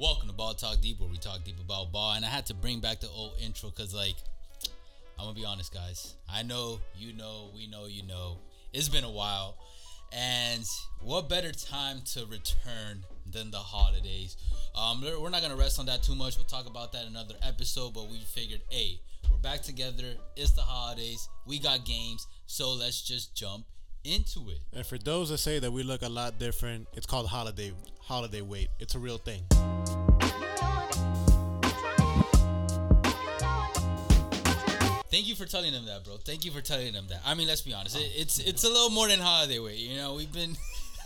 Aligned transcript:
Welcome 0.00 0.28
to 0.28 0.34
Ball 0.34 0.54
Talk 0.54 0.80
Deep, 0.80 0.98
where 0.98 1.10
we 1.10 1.18
talk 1.18 1.44
deep 1.44 1.60
about 1.60 1.92
ball. 1.92 2.14
And 2.14 2.24
I 2.24 2.28
had 2.28 2.46
to 2.46 2.54
bring 2.54 2.80
back 2.80 3.00
the 3.00 3.10
old 3.10 3.32
intro 3.38 3.68
because, 3.68 3.94
like, 3.94 4.14
I'm 5.18 5.26
gonna 5.26 5.34
be 5.34 5.44
honest, 5.44 5.74
guys. 5.74 6.14
I 6.26 6.42
know, 6.42 6.80
you 6.96 7.12
know, 7.12 7.50
we 7.54 7.66
know, 7.66 7.84
you 7.84 8.02
know. 8.04 8.38
It's 8.72 8.88
been 8.88 9.04
a 9.04 9.10
while, 9.10 9.58
and 10.10 10.64
what 11.02 11.28
better 11.28 11.52
time 11.52 12.00
to 12.14 12.24
return 12.24 13.04
than 13.30 13.50
the 13.50 13.58
holidays? 13.58 14.38
Um, 14.74 15.02
we're 15.02 15.28
not 15.28 15.42
gonna 15.42 15.54
rest 15.54 15.78
on 15.78 15.84
that 15.84 16.02
too 16.02 16.14
much. 16.14 16.38
We'll 16.38 16.46
talk 16.46 16.66
about 16.66 16.92
that 16.92 17.02
in 17.02 17.08
another 17.08 17.34
episode. 17.42 17.92
But 17.92 18.08
we 18.08 18.20
figured, 18.20 18.62
hey, 18.70 19.02
we're 19.30 19.36
back 19.36 19.60
together. 19.60 20.14
It's 20.34 20.52
the 20.52 20.62
holidays. 20.62 21.28
We 21.44 21.58
got 21.58 21.84
games, 21.84 22.26
so 22.46 22.72
let's 22.72 23.02
just 23.02 23.36
jump 23.36 23.66
into 24.02 24.48
it. 24.48 24.60
And 24.72 24.86
for 24.86 24.96
those 24.96 25.28
that 25.28 25.38
say 25.38 25.58
that 25.58 25.70
we 25.70 25.82
look 25.82 26.00
a 26.00 26.08
lot 26.08 26.38
different, 26.38 26.88
it's 26.94 27.04
called 27.04 27.26
holiday 27.26 27.74
holiday 28.10 28.40
weight. 28.40 28.70
It's 28.80 28.96
a 28.96 28.98
real 28.98 29.18
thing. 29.18 29.42
Thank 35.12 35.26
you 35.28 35.34
for 35.36 35.44
telling 35.46 35.72
them 35.72 35.86
that, 35.86 36.04
bro. 36.04 36.16
Thank 36.16 36.44
you 36.44 36.50
for 36.50 36.60
telling 36.60 36.92
them 36.92 37.06
that. 37.08 37.20
I 37.24 37.34
mean, 37.34 37.46
let's 37.46 37.60
be 37.62 37.72
honest. 37.72 37.96
It, 37.96 38.10
it's 38.16 38.38
it's 38.40 38.64
a 38.64 38.68
little 38.68 38.90
more 38.90 39.06
than 39.08 39.20
holiday 39.20 39.58
weight. 39.60 39.78
You 39.78 39.96
know, 39.96 40.14
we've 40.14 40.32
been 40.32 40.56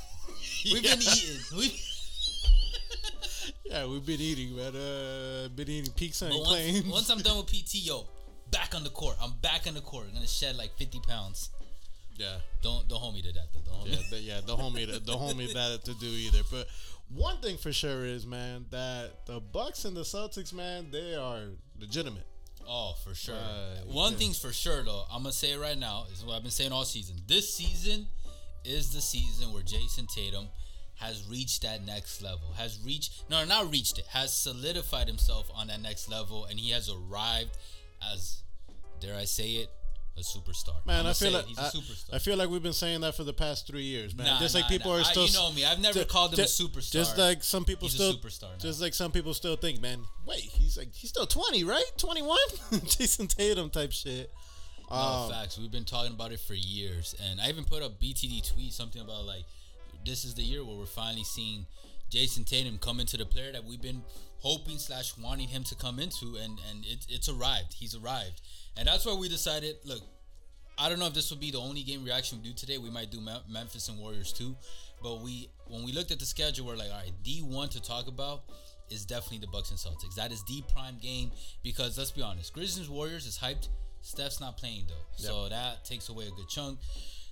we've 0.72 0.82
been 0.82 0.98
eating. 1.00 1.40
We 1.56 1.78
Yeah, 3.66 3.86
we've 3.86 4.04
been 4.04 4.20
eating, 4.20 4.56
man. 4.56 4.74
Uh, 4.76 5.48
been 5.48 5.68
eating 5.68 5.92
pizza 5.94 6.26
and 6.26 6.34
but 6.38 6.44
claims. 6.44 6.82
once, 6.84 6.92
once 6.92 7.10
I'm 7.10 7.18
done 7.20 7.36
with 7.38 7.46
PT, 7.48 7.76
yo, 7.86 8.04
back 8.50 8.74
on 8.74 8.82
the 8.84 8.90
court. 8.90 9.16
I'm 9.22 9.32
back 9.42 9.66
on 9.66 9.74
the 9.74 9.80
court. 9.80 10.06
I'm 10.08 10.14
gonna 10.14 10.26
shed 10.26 10.56
like 10.56 10.74
50 10.76 11.00
pounds. 11.08 11.50
yeah, 12.16 12.36
Don't 12.62 12.86
don't 12.88 13.00
hold 13.00 13.14
me 13.14 13.22
to 13.22 13.32
that 13.32 13.48
though. 13.54 13.60
Don't 13.64 13.74
hold 13.74 13.88
yeah, 13.88 13.96
me. 13.96 14.04
the, 14.10 14.18
yeah. 14.20 14.40
Don't 14.46 14.60
hold 14.60 14.74
me, 14.74 14.86
to, 14.86 15.00
don't 15.00 15.18
hold 15.18 15.36
me 15.36 15.46
that 15.54 15.80
to 15.84 15.94
do 15.94 16.06
either. 16.06 16.42
But 16.50 16.66
one 17.08 17.38
thing 17.38 17.56
for 17.56 17.72
sure 17.72 18.04
is, 18.04 18.26
man, 18.26 18.66
that 18.70 19.26
the 19.26 19.40
Bucks 19.40 19.84
and 19.84 19.96
the 19.96 20.02
Celtics, 20.02 20.52
man, 20.52 20.88
they 20.90 21.14
are 21.14 21.42
legitimate. 21.78 22.26
Oh, 22.68 22.94
for 23.04 23.14
sure. 23.14 23.34
Right, 23.34 23.86
One 23.86 24.12
yeah. 24.12 24.18
thing's 24.18 24.38
for 24.38 24.52
sure 24.52 24.82
though. 24.82 25.04
I'm 25.12 25.22
gonna 25.22 25.32
say 25.32 25.52
it 25.52 25.60
right 25.60 25.78
now. 25.78 26.06
Is 26.12 26.24
what 26.24 26.34
I've 26.34 26.42
been 26.42 26.50
saying 26.50 26.72
all 26.72 26.84
season. 26.84 27.16
This 27.26 27.54
season 27.54 28.06
is 28.64 28.90
the 28.94 29.00
season 29.00 29.52
where 29.52 29.62
Jayson 29.62 30.06
Tatum 30.06 30.48
has 30.94 31.26
reached 31.28 31.62
that 31.62 31.84
next 31.84 32.22
level. 32.22 32.52
Has 32.56 32.80
reached 32.84 33.28
no, 33.28 33.44
not 33.44 33.70
reached 33.70 33.98
it. 33.98 34.06
Has 34.06 34.32
solidified 34.32 35.06
himself 35.08 35.50
on 35.54 35.66
that 35.66 35.82
next 35.82 36.08
level, 36.08 36.46
and 36.46 36.58
he 36.58 36.70
has 36.70 36.88
arrived 36.88 37.56
as, 38.12 38.42
dare 39.00 39.16
I 39.16 39.24
say 39.24 39.50
it, 39.56 39.68
a 40.16 40.20
superstar. 40.20 40.84
Man, 40.86 41.06
I 41.06 41.12
feel 41.12 41.32
like 41.32 41.46
he's 41.46 41.58
I, 41.58 41.66
a 41.68 41.70
superstar. 41.70 42.14
I 42.14 42.18
feel 42.18 42.36
like 42.36 42.48
we've 42.48 42.62
been 42.62 42.72
saying 42.72 43.00
that 43.00 43.14
for 43.14 43.24
the 43.24 43.32
past 43.32 43.66
three 43.66 43.82
years, 43.82 44.14
man. 44.14 44.26
Nah, 44.26 44.38
just 44.40 44.54
nah, 44.54 44.60
like 44.60 44.70
people 44.70 44.90
nah. 44.92 44.98
are 44.98 45.00
I- 45.00 45.04
still. 45.04 45.26
you 45.26 45.32
know 45.32 45.52
me. 45.52 45.64
I've 45.64 45.80
never 45.80 46.04
called 46.04 46.34
him 46.34 46.40
a 46.40 46.42
superstar. 46.44 46.92
Just 46.92 47.18
like 47.18 47.42
some 47.42 47.64
people 47.64 47.88
He's 47.88 47.94
still. 47.96 48.14
superstar. 48.14 48.58
Just 48.58 48.80
like 48.80 48.94
some 48.94 49.10
people 49.12 49.34
still 49.34 49.56
think, 49.56 49.80
man. 49.80 50.00
Wait, 50.26 50.40
he's 50.40 50.76
like 50.78 50.94
he's 50.94 51.10
still 51.10 51.26
twenty, 51.26 51.64
right? 51.64 51.84
Twenty 51.96 52.22
one, 52.22 52.38
Jayson 52.70 53.26
Tatum 53.28 53.70
type 53.70 53.92
shit. 53.92 54.30
No, 54.90 54.96
Um, 54.96 55.30
facts. 55.30 55.58
We've 55.58 55.70
been 55.72 55.84
talking 55.84 56.12
about 56.12 56.30
it 56.32 56.40
for 56.40 56.54
years, 56.54 57.14
and 57.30 57.40
I 57.40 57.48
even 57.48 57.64
put 57.64 57.82
up 57.82 58.00
BTD 58.00 58.52
tweet 58.52 58.72
something 58.72 59.00
about 59.02 59.24
like 59.24 59.44
this 60.04 60.24
is 60.24 60.34
the 60.34 60.42
year 60.42 60.62
where 60.64 60.76
we're 60.76 60.84
finally 60.86 61.24
seeing 61.24 61.66
Jayson 62.10 62.44
Tatum 62.44 62.78
come 62.78 63.00
into 63.00 63.16
the 63.16 63.24
player 63.24 63.50
that 63.52 63.64
we've 63.64 63.80
been 63.80 64.02
hoping 64.44 64.78
slash 64.78 65.16
wanting 65.16 65.48
him 65.48 65.64
to 65.64 65.74
come 65.74 65.98
into, 65.98 66.36
and 66.36 66.60
and 66.70 66.84
it, 66.84 67.06
it's 67.08 67.28
arrived. 67.28 67.74
He's 67.74 67.96
arrived, 67.96 68.42
and 68.76 68.86
that's 68.86 69.04
why 69.06 69.14
we 69.14 69.28
decided. 69.28 69.76
Look, 69.84 70.02
I 70.78 70.88
don't 70.88 70.98
know 70.98 71.06
if 71.06 71.14
this 71.14 71.30
will 71.30 71.38
be 71.38 71.50
the 71.50 71.58
only 71.58 71.82
game 71.82 72.04
reaction 72.04 72.38
we 72.38 72.50
do 72.50 72.54
today. 72.54 72.78
We 72.78 72.90
might 72.90 73.10
do 73.10 73.20
Mem- 73.20 73.42
Memphis 73.48 73.88
and 73.88 73.98
Warriors 73.98 74.32
too, 74.32 74.54
but 75.02 75.22
we 75.22 75.48
when 75.66 75.82
we 75.82 75.92
looked 75.92 76.10
at 76.10 76.18
the 76.20 76.26
schedule, 76.26 76.66
we're 76.66 76.76
like, 76.76 76.90
all 76.90 76.98
right, 76.98 77.12
D 77.22 77.40
one 77.40 77.68
to 77.70 77.82
talk 77.82 78.06
about 78.06 78.42
is 78.90 79.06
definitely 79.06 79.38
the 79.38 79.46
Bucks 79.46 79.70
and 79.70 79.78
Celtics. 79.78 80.14
That 80.16 80.30
is 80.30 80.44
the 80.44 80.62
prime 80.72 80.98
game 81.00 81.32
because 81.62 81.96
let's 81.96 82.10
be 82.10 82.20
honest, 82.22 82.52
Grizzlies 82.52 82.88
Warriors 82.90 83.26
is 83.26 83.38
hyped. 83.38 83.68
Steph's 84.02 84.40
not 84.40 84.58
playing 84.58 84.84
though, 84.88 85.06
so 85.16 85.48
that 85.48 85.86
takes 85.86 86.10
away 86.10 86.26
a 86.26 86.30
good 86.32 86.48
chunk. 86.50 86.78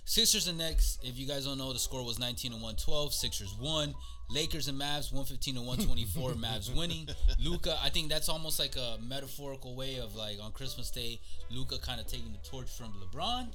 Sixers 0.05 0.47
and 0.47 0.57
Knicks. 0.57 0.97
if 1.03 1.17
you 1.17 1.25
guys 1.25 1.45
don't 1.45 1.57
know, 1.57 1.71
the 1.71 1.79
score 1.79 2.03
was 2.03 2.19
19 2.19 2.51
and 2.51 2.61
112. 2.61 3.13
Sixers 3.13 3.55
won. 3.61 3.93
Lakers 4.33 4.67
and 4.67 4.79
Mavs 4.79 5.11
115 5.11 5.57
and 5.57 5.67
124. 5.67 6.31
Mavs 6.33 6.75
winning. 6.75 7.07
Luka, 7.39 7.77
I 7.83 7.89
think 7.89 8.09
that's 8.09 8.29
almost 8.29 8.59
like 8.59 8.75
a 8.75 8.97
metaphorical 9.01 9.75
way 9.75 9.97
of 9.97 10.15
like 10.15 10.37
on 10.41 10.51
Christmas 10.51 10.89
Day, 10.91 11.19
Luka 11.49 11.77
kind 11.79 11.99
of 12.01 12.07
taking 12.07 12.31
the 12.31 12.39
torch 12.49 12.69
from 12.69 12.93
LeBron. 13.01 13.47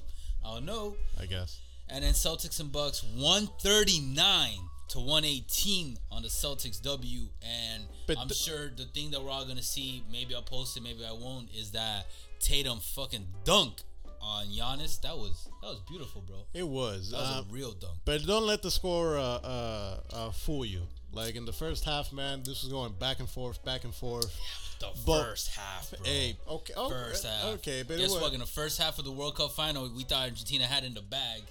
I 0.45 0.53
don't 0.53 0.65
know. 0.65 0.95
I 1.19 1.25
guess. 1.25 1.59
And 1.89 2.03
then 2.03 2.13
Celtics 2.13 2.59
and 2.59 2.71
Bucks 2.71 3.03
139 3.15 4.51
to 4.89 4.99
118 4.99 5.97
on 6.11 6.21
the 6.21 6.27
Celtics 6.27 6.81
W. 6.81 7.21
And 7.43 7.83
But 8.07 8.17
I'm 8.17 8.27
th- 8.27 8.39
sure 8.39 8.69
the 8.75 8.85
thing 8.85 9.11
that 9.11 9.23
we're 9.23 9.31
all 9.31 9.45
gonna 9.45 9.61
see, 9.61 10.03
maybe 10.11 10.33
I'll 10.35 10.41
post 10.41 10.77
it, 10.77 10.83
maybe 10.83 11.05
I 11.05 11.11
won't, 11.11 11.49
is 11.55 11.71
that 11.71 12.05
Tatum 12.39 12.79
fucking 12.79 13.27
dunk 13.43 13.81
on 14.21 14.47
Giannis. 14.47 15.01
That 15.01 15.17
was 15.17 15.47
that 15.61 15.67
was 15.67 15.81
beautiful, 15.87 16.21
bro. 16.21 16.45
It 16.53 16.67
was. 16.67 17.11
That 17.11 17.17
was 17.17 17.37
Um, 17.37 17.45
a 17.49 17.53
real 17.53 17.71
dunk. 17.73 17.99
but 18.05 18.25
don't 18.25 18.45
let 18.45 18.61
the 18.61 18.71
score 18.71 19.17
uh, 19.17 19.21
uh, 19.21 19.99
uh, 20.13 20.31
fool 20.31 20.65
you. 20.65 20.81
Like 21.11 21.35
in 21.35 21.45
the 21.45 21.53
first 21.53 21.85
half, 21.85 22.11
man, 22.13 22.43
this 22.43 22.61
was 22.63 22.71
going 22.71 22.93
back 22.93 23.19
and 23.19 23.27
forth, 23.29 23.63
back 23.65 23.83
and 23.83 23.93
forth. 23.95 24.35
The 24.79 24.87
but- 25.05 25.23
first 25.23 25.49
half, 25.55 25.89
bro. 25.91 25.99
Hey, 26.05 26.37
okay, 26.47 26.73
okay, 26.77 26.93
First 26.93 27.25
half. 27.25 27.45
okay, 27.55 27.83
but 27.83 27.97
guess 27.97 28.11
was, 28.11 28.21
what? 28.21 28.33
In 28.33 28.39
the 28.39 28.45
first 28.45 28.79
half 28.79 28.97
of 28.99 29.05
the 29.05 29.11
World 29.11 29.35
Cup 29.35 29.51
final, 29.51 29.89
we 29.93 30.03
thought 30.03 30.23
Argentina 30.29 30.65
had 30.65 30.83
in 30.83 30.93
the 30.93 31.01
bag, 31.01 31.41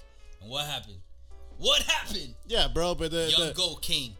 and 0.41 0.49
what 0.49 0.65
happened? 0.65 0.97
What 1.57 1.81
happened? 1.83 2.33
yeah, 2.47 2.67
bro. 2.73 2.95
But 2.95 3.11
the, 3.11 3.29
Young 3.37 3.47
the 3.49 3.53
Goat 3.53 3.81
King. 3.81 4.15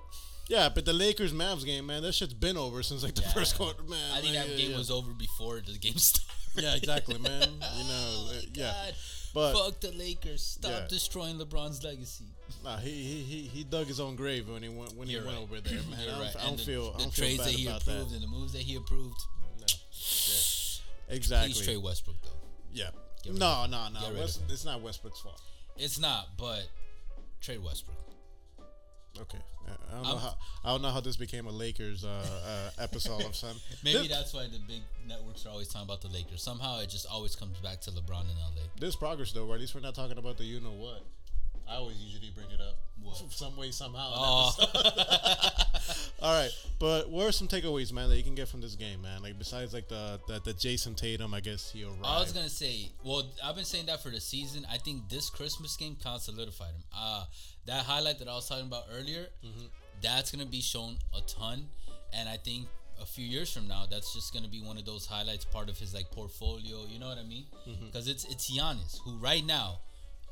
yeah, 0.49 0.67
but 0.69 0.83
the 0.85 0.91
Lakers 0.93 1.31
Mavs 1.31 1.65
game, 1.65 1.85
man, 1.87 2.03
that 2.03 2.13
shit's 2.13 2.33
been 2.33 2.57
over 2.57 2.83
since 2.83 3.01
like 3.01 3.15
the 3.15 3.21
Yeah. 3.21 3.31
first 3.33 3.55
quarter, 3.55 3.81
man. 3.83 3.97
I 4.13 4.19
think 4.21 4.35
like, 4.35 4.45
that 4.45 4.57
yeah, 4.57 4.67
game 4.67 4.77
was 4.77 4.91
over 4.91 5.11
before 5.13 5.61
the 5.65 5.77
game 5.79 5.93
started. 5.97 6.35
Yeah, 6.55 6.75
exactly, 6.75 7.17
man. 7.19 7.41
You 7.77 7.83
know, 7.87 8.29
uh, 8.31 8.41
yeah. 8.53 8.71
God. 8.71 8.93
But 9.33 9.53
Fuck 9.53 9.79
the 9.81 9.91
Lakers. 9.91 10.41
Stop 10.43 10.71
Yeah. 10.71 10.87
destroying 10.89 11.37
LeBron's 11.37 11.83
legacy. 11.83 12.25
nah, 12.63 12.77
he, 12.77 12.89
he 12.89 13.21
he 13.21 13.41
he 13.47 13.63
dug 13.63 13.85
his 13.85 13.99
own 13.99 14.15
grave 14.15 14.49
when 14.49 14.63
he 14.63 14.69
went 14.69 14.95
when 14.95 15.07
he 15.07 15.13
You're 15.13 15.23
went 15.25 15.37
right. 15.37 15.43
over 15.43 15.61
there, 15.61 15.79
man. 15.83 15.99
You're 15.99 16.09
I 16.09 16.15
don't, 16.15 16.19
right. 16.21 16.35
I 16.39 16.43
don't 16.47 16.57
the, 16.57 16.63
feel 16.63 16.91
the 16.91 16.95
I 16.97 16.97
don't 17.03 17.13
feel 17.13 17.25
trades 17.25 17.37
bad 17.37 17.47
that 17.47 17.53
he 17.53 17.67
about 17.67 17.81
approved 17.83 18.09
that. 18.09 18.13
and 18.15 18.23
the 18.23 18.27
moves 18.27 18.53
that 18.53 18.61
he 18.63 18.75
approved. 18.75 19.21
Exactly. 21.09 21.53
Please 21.53 21.65
trade 21.65 21.77
Westbrook 21.83 22.17
though. 22.23 22.29
Yeah. 22.71 22.89
Rid 23.25 23.37
No, 23.39 23.65
no, 23.65 23.87
no. 23.93 24.19
West, 24.19 24.41
it's 24.49 24.65
not 24.65 24.81
Westbrook's 24.81 25.19
fault. 25.21 25.41
It's 25.77 25.99
not, 25.99 26.27
but 26.37 26.67
trade 27.41 27.63
Westbrook. 27.63 27.97
Okay. 29.19 29.37
I 29.67 29.93
don't 29.93 30.03
know 30.03 30.09
I'm- 30.09 30.17
how 30.19 30.35
I 30.63 30.69
don't 30.71 30.81
know 30.81 30.89
how 30.89 30.99
this 30.99 31.15
became 31.17 31.45
a 31.45 31.51
Lakers 31.51 32.03
uh, 32.03 32.07
uh, 32.77 32.83
episode 32.83 33.23
of 33.25 33.35
some. 33.35 33.55
Maybe 33.83 33.99
this, 34.07 34.09
that's 34.09 34.33
why 34.33 34.43
the 34.47 34.59
big 34.67 34.81
networks 35.07 35.45
are 35.45 35.49
always 35.49 35.67
talking 35.67 35.87
about 35.87 36.01
the 36.01 36.07
Lakers. 36.09 36.41
Somehow 36.41 36.79
it 36.79 36.89
just 36.89 37.05
always 37.07 37.35
comes 37.35 37.57
back 37.59 37.81
to 37.81 37.91
LeBron 37.91 38.21
in 38.23 38.37
LA. 38.37 38.63
this 38.79 38.95
progress 38.95 39.31
though. 39.31 39.47
Or 39.47 39.55
at 39.55 39.61
least 39.61 39.75
we're 39.75 39.81
not 39.81 39.95
talking 39.95 40.17
about 40.17 40.37
the 40.37 40.43
you 40.45 40.59
know 40.59 40.71
what. 40.73 41.03
I 41.69 41.75
always 41.75 41.97
usually 41.97 42.31
bring 42.31 42.47
it 42.49 42.59
up. 42.61 42.77
What? 43.01 43.17
Some 43.31 43.55
way 43.55 43.69
somehow. 43.71 44.11
Oh. 44.15 44.51
All 46.21 46.33
right, 46.41 46.49
but 46.79 47.09
what 47.09 47.27
are 47.27 47.31
some 47.31 47.47
takeaways, 47.47 47.93
man, 47.93 48.09
that 48.09 48.17
you 48.17 48.23
can 48.23 48.35
get 48.35 48.47
from 48.49 48.59
this 48.61 48.75
game, 48.75 49.01
man? 49.01 49.21
Like 49.23 49.37
besides 49.39 49.73
like 49.73 49.87
the 49.87 50.19
the, 50.27 50.41
the 50.43 50.53
Jayson 50.53 50.95
Tatum, 50.95 51.33
I 51.33 51.39
guess 51.39 51.71
he 51.71 51.83
arrived. 51.83 51.99
I 52.03 52.19
was 52.19 52.33
gonna 52.33 52.49
say, 52.49 52.91
well, 53.05 53.23
I've 53.43 53.55
been 53.55 53.63
saying 53.65 53.85
that 53.85 54.03
for 54.03 54.09
the 54.09 54.19
season. 54.19 54.65
I 54.69 54.77
think 54.77 55.07
this 55.09 55.29
Christmas 55.29 55.77
game 55.77 55.95
kind 56.03 56.15
of 56.17 56.21
solidified 56.21 56.69
him. 56.75 56.83
Uh 56.95 57.23
that 57.67 57.85
highlight 57.85 58.19
that 58.19 58.27
I 58.27 58.33
was 58.33 58.47
talking 58.49 58.65
about 58.65 58.83
earlier, 58.93 59.27
Mm-hmm. 59.45 59.65
that's 60.01 60.31
gonna 60.31 60.45
be 60.45 60.61
shown 60.61 60.97
a 61.17 61.21
ton, 61.21 61.67
and 62.13 62.27
I 62.27 62.37
think 62.37 62.67
a 63.01 63.05
few 63.05 63.25
years 63.25 63.53
from 63.53 63.67
now, 63.69 63.85
that's 63.89 64.13
just 64.13 64.33
gonna 64.33 64.49
be 64.49 64.59
one 64.61 64.77
of 64.77 64.83
those 64.85 65.05
highlights, 65.05 65.45
part 65.45 65.69
of 65.69 65.77
his 65.79 65.93
like 65.93 66.11
portfolio. 66.11 66.85
You 66.89 66.99
know 66.99 67.07
what 67.07 67.17
I 67.17 67.23
mean? 67.23 67.45
Mm-hmm. 67.67 67.85
Because 67.85 68.07
it's 68.09 68.25
it's 68.25 68.51
Giannis 68.51 68.99
who 69.05 69.17
right 69.19 69.45
now 69.45 69.79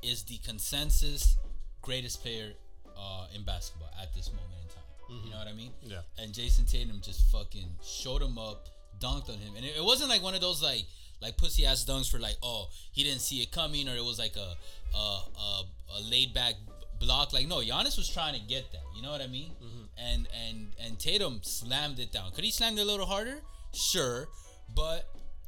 is 0.04 0.24
the 0.24 0.38
consensus 0.46 1.38
greatest 1.82 2.22
player 2.22 2.52
uh, 2.98 3.28
in 3.34 3.44
basketball 3.44 3.90
at 4.02 4.14
this 4.14 4.30
moment 4.32 4.52
in 4.64 4.68
time. 4.68 4.84
You 5.10 5.32
know 5.32 5.38
what 5.38 5.48
I 5.48 5.54
mean? 5.54 5.72
Mm-hmm. 5.84 5.92
Yeah. 5.92 6.24
And 6.24 6.34
Jayson 6.34 6.66
Tatum 6.70 7.00
just 7.02 7.32
fucking 7.32 7.68
showed 7.84 8.22
him 8.22 8.38
up, 8.38 8.68
dunked 9.00 9.30
on 9.30 9.38
him, 9.40 9.56
and 9.56 9.66
it, 9.66 9.74
it 9.78 9.84
wasn't 9.84 10.10
like 10.10 10.22
one 10.24 10.36
of 10.36 10.42
those 10.42 10.62
like 10.62 10.86
like 11.22 11.38
pussy 11.38 11.66
ass 11.66 11.84
dunks 11.84 12.12
for 12.12 12.20
like 12.20 12.38
oh 12.44 12.68
he 12.92 13.04
didn't 13.04 13.22
see 13.22 13.38
it 13.42 13.52
coming 13.52 13.90
or 13.90 13.96
it 13.96 14.04
was 14.04 14.20
like 14.20 14.36
a 14.36 14.56
a 14.96 15.00
a, 15.00 15.64
a 15.98 16.02
laid 16.10 16.34
back 16.34 16.54
block. 17.00 17.34
Like 17.34 17.48
no, 17.48 17.58
Giannis 17.58 17.98
was 17.98 18.10
trying 18.10 18.40
to 18.40 18.46
get 18.48 18.72
that. 18.72 18.84
You 18.96 19.02
know 19.02 19.12
what 19.12 19.22
I 19.22 19.28
mean? 19.28 19.52
And 19.98 20.28
and 20.46 20.68
and 20.84 21.00
Tatum 21.00 21.40
slammed 21.44 22.00
it 22.00 22.12
down. 22.12 22.32
Could 22.32 22.44
he 22.44 22.52
slam 22.52 22.78
it 22.78 22.82
a 22.82 22.86
little 22.86 23.06
harder? 23.06 23.40
Sure, 23.74 24.28
but 24.76 25.08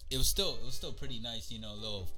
it 0.10 0.18
was 0.18 0.28
still 0.28 0.58
it 0.62 0.66
was 0.66 0.76
still 0.76 0.94
pretty 0.94 1.20
nice. 1.20 1.52
You 1.52 1.62
know, 1.62 1.74
little 1.74 2.10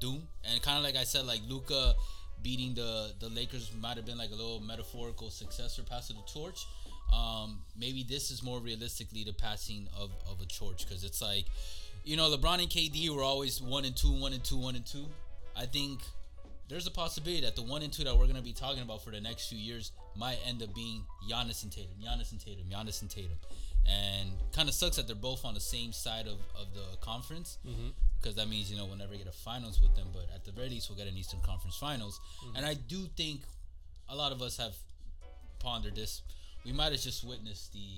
doom 0.00 0.22
and 0.44 0.60
kind 0.62 0.78
of 0.78 0.84
like 0.84 0.96
I 0.96 1.04
said, 1.04 1.26
like 1.26 1.40
Luka 1.48 1.94
beating 2.42 2.74
the 2.74 3.12
the 3.20 3.28
Lakers 3.28 3.70
might 3.80 3.96
have 3.96 4.06
been 4.06 4.18
like 4.18 4.30
a 4.30 4.34
little 4.34 4.60
metaphorical 4.60 5.30
successor 5.30 5.82
pass 5.82 6.10
of 6.10 6.16
the 6.16 6.22
torch. 6.32 6.66
Um, 7.12 7.60
maybe 7.76 8.04
this 8.04 8.30
is 8.30 8.42
more 8.42 8.60
realistically 8.60 9.24
the 9.24 9.32
passing 9.32 9.88
of, 9.98 10.10
of 10.28 10.40
a 10.40 10.46
torch 10.46 10.86
because 10.86 11.02
it's 11.04 11.20
like, 11.20 11.46
you 12.04 12.16
know, 12.16 12.30
LeBron 12.30 12.60
and 12.60 12.68
KD 12.70 13.08
were 13.10 13.22
always 13.22 13.60
one 13.60 13.84
and 13.84 13.96
two, 13.96 14.12
one 14.12 14.32
and 14.32 14.42
two, 14.44 14.56
one 14.56 14.76
and 14.76 14.86
two. 14.86 15.06
I 15.56 15.66
think 15.66 16.00
there's 16.68 16.86
a 16.86 16.90
possibility 16.90 17.42
that 17.44 17.56
the 17.56 17.62
one 17.62 17.82
and 17.82 17.92
two 17.92 18.04
that 18.04 18.16
we're 18.16 18.26
gonna 18.28 18.42
be 18.42 18.52
talking 18.52 18.82
about 18.82 19.02
for 19.02 19.10
the 19.10 19.20
next 19.20 19.48
few 19.48 19.58
years 19.58 19.90
might 20.16 20.38
end 20.46 20.62
up 20.62 20.72
being 20.74 21.04
Giannis 21.28 21.62
and 21.64 21.72
Tatum, 21.72 21.96
Giannis 22.00 22.30
and 22.30 22.40
Tatum, 22.40 22.64
Giannis 22.70 23.00
and 23.02 23.10
Tatum. 23.10 23.38
and 23.88 24.30
kind 24.52 24.68
of 24.68 24.74
sucks 24.74 24.96
that 24.96 25.06
they're 25.06 25.16
both 25.16 25.44
on 25.44 25.54
the 25.54 25.60
same 25.60 25.92
side 25.92 26.26
of, 26.26 26.38
of 26.54 26.72
the 26.74 26.96
conference 27.00 27.58
because 28.20 28.36
that 28.36 28.48
means 28.48 28.70
you 28.70 28.76
know 28.76 28.84
we'll 28.86 28.96
never 28.96 29.16
get 29.16 29.26
a 29.26 29.32
finals 29.32 29.80
with 29.80 29.94
them. 29.96 30.08
But 30.12 30.28
at 30.34 30.44
the 30.44 30.52
very 30.52 30.68
least, 30.68 30.88
we'll 30.90 30.98
get 30.98 31.08
an 31.08 31.16
Eastern 31.16 31.40
Conference 31.40 31.76
Finals, 31.76 32.20
and 32.54 32.64
I 32.66 32.74
do 32.74 33.08
think 33.16 33.40
a 34.08 34.14
lot 34.14 34.30
of 34.32 34.40
us 34.42 34.56
have 34.58 34.74
pondered 35.58 35.94
this. 35.96 36.22
We 36.64 36.72
might 36.72 36.92
have 36.92 37.00
just 37.00 37.24
witnessed 37.24 37.72
the 37.72 37.88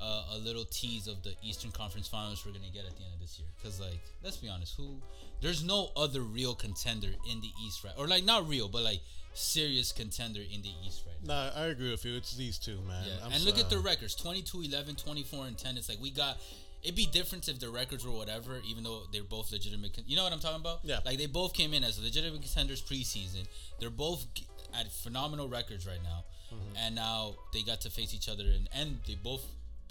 uh, 0.00 0.24
a 0.34 0.38
little 0.38 0.64
tease 0.64 1.06
of 1.06 1.22
the 1.22 1.34
Eastern 1.42 1.70
Conference 1.70 2.08
Finals 2.08 2.44
we're 2.44 2.52
gonna 2.52 2.64
get 2.72 2.84
at 2.84 2.96
the 2.96 3.04
end 3.04 3.14
of 3.14 3.20
this 3.20 3.38
year. 3.38 3.48
Because 3.56 3.80
like, 3.80 4.00
let's 4.22 4.36
be 4.36 4.48
honest, 4.48 4.74
who 4.76 5.00
there's 5.40 5.64
no 5.64 5.90
other 5.96 6.20
real 6.20 6.54
contender 6.54 7.08
in 7.30 7.40
the 7.40 7.50
East 7.64 7.84
right, 7.84 7.94
or 7.96 8.06
like 8.06 8.24
not 8.24 8.48
real, 8.48 8.68
but 8.68 8.82
like 8.82 9.00
serious 9.34 9.92
contender 9.92 10.40
in 10.40 10.62
the 10.62 10.70
East 10.86 11.02
right 11.06 11.16
now. 11.26 11.50
Nah, 11.54 11.60
I 11.62 11.66
agree 11.66 11.90
with 11.90 12.04
you. 12.04 12.16
It's 12.16 12.36
these 12.36 12.58
two, 12.58 12.78
man. 12.86 13.04
Yeah, 13.06 13.24
I'm 13.24 13.32
and 13.32 13.44
look 13.44 13.58
at 13.58 13.70
the 13.70 13.78
records 13.78 14.14
22 14.14 14.62
11, 14.62 14.96
24 14.96 15.46
and 15.46 15.58
10. 15.58 15.76
It's 15.76 15.88
like 15.88 16.00
we 16.00 16.10
got. 16.10 16.38
It'd 16.82 16.96
be 16.96 17.06
different 17.06 17.48
if 17.48 17.58
the 17.58 17.70
records 17.70 18.04
were 18.04 18.12
whatever, 18.12 18.60
even 18.68 18.84
though 18.84 19.04
they're 19.10 19.22
both 19.22 19.50
legitimate. 19.52 19.94
Con- 19.94 20.04
you 20.06 20.16
know 20.16 20.24
what 20.24 20.34
I'm 20.34 20.38
talking 20.38 20.60
about? 20.60 20.80
Yeah. 20.82 20.98
Like 21.04 21.16
they 21.16 21.24
both 21.26 21.54
came 21.54 21.72
in 21.72 21.82
as 21.82 22.02
legitimate 22.02 22.42
contenders 22.42 22.82
preseason. 22.82 23.46
They're 23.80 23.88
both 23.88 24.26
at 24.78 24.92
phenomenal 24.92 25.48
records 25.48 25.86
right 25.86 26.02
now, 26.02 26.24
Mm-hmm. 26.54 26.76
and 26.86 26.94
now 26.94 27.34
they 27.52 27.62
got 27.62 27.80
to 27.82 27.90
face 27.90 28.14
each 28.14 28.28
other, 28.28 28.44
and 28.44 28.68
and 28.74 28.98
they 29.06 29.16
both 29.16 29.44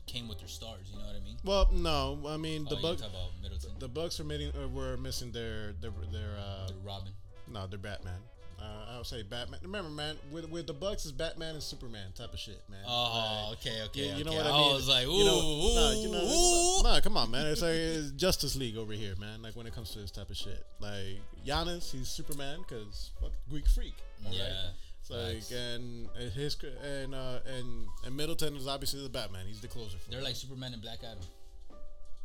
came 0.06 0.27
with 0.27 0.39
their 0.39 0.48
stars. 0.48 0.89
You 0.92 1.00
know 1.00 1.06
what 1.06 1.15
I 1.15 1.24
mean? 1.24 1.38
Well, 1.44 1.69
no, 1.71 2.19
I 2.27 2.38
mean 2.38 2.65
the 2.65 2.77
oh, 2.77 2.81
Bucks. 2.81 3.01
talk 3.01 3.10
about 3.10 3.30
Middleton, 3.42 3.71
The 3.80 3.88
Bucks 3.88 4.19
are 4.19 4.24
missing. 4.24 4.51
Uh, 4.51 4.68
were 4.68 4.98
missing 4.98 5.31
their 5.31 5.74
their 5.81 5.92
their. 6.12 6.38
Uh, 6.38 6.68
the 6.68 6.75
Robin. 6.83 7.12
no, 7.51 7.68
they're 7.68 7.80
Batman. 7.80 8.19
Uh, 8.62 8.94
I 8.94 8.98
would 8.98 9.06
say 9.06 9.24
Batman. 9.24 9.60
Remember, 9.62 9.89
man, 9.89 10.15
with 10.31 10.50
with 10.50 10.68
the 10.68 10.74
Bucks 10.74 11.06
is 11.06 11.12
Batman 11.12 11.56
and 11.56 11.63
Superman 11.63 12.13
type 12.15 12.31
of 12.31 12.39
shit, 12.39 12.62
man. 12.69 12.80
Oh, 12.88 13.50
Like, 13.50 13.60
okay, 13.60 13.81
okay. 13.88 14.12
you, 14.12 14.18
you 14.19 14.24
know 14.24 14.31
okay. 14.31 14.38
what 14.38 14.48
I 14.48 14.57
mean? 14.57 14.71
I 14.71 14.75
was 14.75 14.88
like, 14.88 15.07
ooh, 15.07 15.18
you 15.18 15.25
know, 15.25 15.74
nah, 15.75 15.92
you 15.92 16.12
know, 16.12 16.24
ooh. 16.24 16.83
nah, 16.83 17.00
come 17.01 17.18
on, 17.18 17.30
man. 17.30 17.48
It's 17.48 17.62
like 17.62 17.71
it's 17.74 18.12
Justice 18.12 18.56
League 18.56 18.77
over 18.77 18.94
here, 18.94 19.15
man. 19.19 19.42
Like 19.42 19.57
when 19.57 19.68
it 19.68 19.75
comes 19.75 19.92
to 19.92 20.00
this 20.00 20.12
type 20.12 20.30
of 20.30 20.38
shit, 20.38 20.63
like 20.80 21.19
Giannis, 21.45 21.92
he's 21.92 22.07
Superman 22.07 22.60
because 22.60 23.12
Greek 23.50 23.68
freak. 23.68 23.95
all 24.24 24.31
right? 24.31 24.39
Yeah. 24.39 24.69
It's 24.69 24.92
like 25.09 25.38
facts. 25.38 25.51
and 25.51 26.07
and 26.19 26.31
his 26.31 26.57
and 26.83 27.13
uh 27.15 27.39
and 27.45 27.88
and 28.05 28.15
Middleton 28.17 28.55
is 28.55 28.67
obviously 28.67 29.01
the 29.03 29.09
Batman. 29.09 29.45
He's 29.47 29.59
the 29.61 29.67
closer. 29.67 29.97
For 29.97 30.09
They're 30.11 30.19
it. 30.19 30.23
like 30.23 30.35
Superman 30.35 30.73
and 30.73 30.81
Black 30.81 31.00
Adam. 31.03 31.23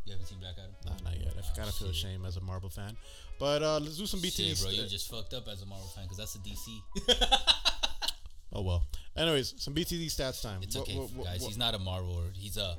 You 0.05 0.13
haven't 0.13 0.27
seen 0.27 0.39
Black 0.39 0.55
Adam? 0.59 0.71
Nah, 0.87 1.11
not 1.11 1.19
yet. 1.21 1.35
I 1.37 1.41
Ah, 1.41 1.55
kind 1.55 1.69
of 1.69 1.75
feel 1.75 1.89
ashamed 1.89 2.25
as 2.25 2.37
a 2.37 2.41
Marvel 2.41 2.71
fan. 2.71 2.97
But 3.39 3.63
uh, 3.63 3.79
let's 3.79 3.99
do 3.99 4.07
some 4.07 4.21
BT. 4.21 4.55
Shit, 4.55 4.61
bro, 4.63 4.71
you 4.71 4.77
st- 4.79 4.91
just 4.91 5.11
fucked 5.11 5.35
up 5.35 5.47
as 5.49 5.61
a 5.63 5.67
Marvel 5.67 5.87
fan 5.89 6.05
because 6.05 6.17
that's 6.19 6.35
a 6.35 6.39
DC. 6.39 7.39
oh 8.53 8.63
well. 8.63 8.85
Anyways, 9.17 9.55
some 9.59 9.75
BTD 9.75 10.07
stats 10.07 10.41
time. 10.43 10.61
It's 10.63 10.77
okay, 10.77 10.97
what- 10.97 11.11
what- 11.13 11.27
guys. 11.27 11.41
what- 11.41 11.49
He's 11.49 11.59
not 11.59 11.75
a 11.75 11.79
Marveler. 11.79 12.35
He's 12.35 12.57
a. 12.57 12.77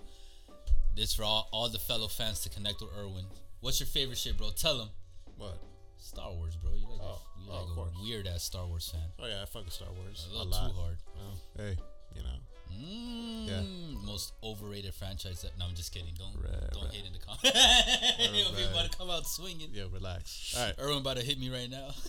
This 0.96 1.14
for 1.14 1.24
all, 1.24 1.48
all 1.54 1.70
the 1.70 1.78
fellow 1.80 2.08
fans 2.08 2.42
to 2.42 2.50
connect 2.50 2.82
with 2.82 2.90
Irwin. 2.98 3.26
What's 3.62 3.80
your 3.80 3.88
favorite 3.88 4.18
shit, 4.18 4.38
bro? 4.38 4.50
Tell 4.56 4.80
him. 4.82 4.90
what? 5.38 5.58
Star 6.00 6.32
Wars, 6.34 6.56
bro. 6.56 6.72
You 6.74 6.88
like, 6.90 7.00
Oh, 7.02 7.06
a, 7.06 7.44
you 7.44 7.52
oh, 7.52 7.66
like 7.78 7.94
a 7.94 8.04
weird 8.04 8.28
ass 8.28 8.44
Star 8.44 8.66
Wars 8.66 8.90
fan. 8.90 9.02
Oh 9.20 9.28
yeah, 9.28 9.42
I 9.44 9.46
fucking 9.46 9.70
Star 9.70 9.90
Wars 9.92 10.28
A 10.30 10.32
a, 10.32 10.38
little 10.38 10.52
lot. 10.52 10.68
too 10.70 10.74
hard. 10.80 10.98
Well, 11.16 11.38
hey, 11.58 11.78
you 12.16 12.22
know. 12.24 12.38
Mm, 12.72 13.48
Yeah. 13.48 14.06
Most 14.06 14.34
overrated 14.44 14.94
franchise. 14.94 15.42
That, 15.42 15.58
no, 15.60 15.66
I'm 15.66 15.76
just 15.76 15.92
kidding. 15.94 16.14
Don't 16.18 16.36
Right, 16.42 16.72
don't 16.72 16.84
right. 16.86 16.94
hate 16.94 17.06
in 17.06 17.14
the 17.14 17.20
comments. 17.20 17.44
He'll 18.18 18.54
right. 18.54 18.72
about 18.72 18.92
to 18.92 18.98
come 18.98 19.10
out 19.10 19.26
swinging. 19.28 19.70
Yeah, 19.74 19.86
relax. 19.92 20.56
All 20.58 20.66
right. 20.66 20.76
Irwin 20.80 20.98
about 21.00 21.18
to 21.18 21.24
hit 21.24 21.40
me 21.40 21.50
right 21.50 21.70
now. 21.70 21.90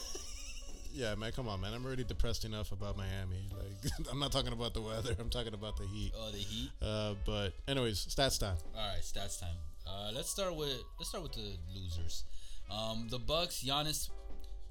Yeah, 0.92 1.14
man, 1.14 1.30
come 1.30 1.46
on, 1.46 1.60
man. 1.60 1.72
I'm 1.72 1.86
already 1.86 2.02
depressed 2.02 2.44
enough 2.44 2.72
about 2.72 2.96
Miami. 2.96 3.46
Like, 3.56 3.92
I'm 4.10 4.18
not 4.18 4.32
talking 4.32 4.52
about 4.52 4.74
the 4.74 4.80
weather. 4.80 5.14
I'm 5.20 5.30
talking 5.30 5.54
about 5.54 5.76
the 5.76 5.84
heat. 5.86 6.10
oh, 6.18 6.30
the 6.32 6.38
Heat. 6.38 6.68
Uh, 6.82 7.14
but 7.24 7.50
anyways, 7.68 8.06
stats 8.06 8.40
time. 8.40 8.56
All 8.76 8.88
right, 8.88 9.00
stats 9.00 9.38
time. 9.40 9.54
Uh, 9.86 10.10
let's 10.12 10.28
start 10.30 10.56
with 10.56 10.82
let's 10.98 11.08
start 11.10 11.22
with 11.22 11.34
the 11.34 11.52
losers. 11.72 12.24
Um, 12.70 13.06
the 13.10 13.18
Bucks, 13.18 13.62
Giannis. 13.66 14.08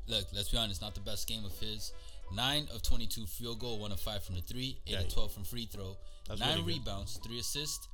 Look, 0.07 0.25
let's 0.33 0.49
be 0.49 0.57
honest, 0.57 0.81
not 0.81 0.95
the 0.95 1.01
best 1.01 1.27
game 1.27 1.45
of 1.45 1.57
his. 1.59 1.93
Nine 2.33 2.67
of 2.73 2.81
twenty-two 2.83 3.25
field 3.25 3.59
goal, 3.59 3.79
one 3.79 3.91
of 3.91 3.99
five 3.99 4.23
from 4.23 4.35
the 4.35 4.41
three, 4.41 4.77
eight 4.87 4.93
Yeah, 4.93 4.99
of 5.01 5.13
twelve 5.13 5.31
from 5.33 5.43
free 5.43 5.65
throw, 5.65 5.97
nine 6.39 6.59
really 6.59 6.73
rebounds, 6.75 7.19
three 7.25 7.39
assists, 7.39 7.87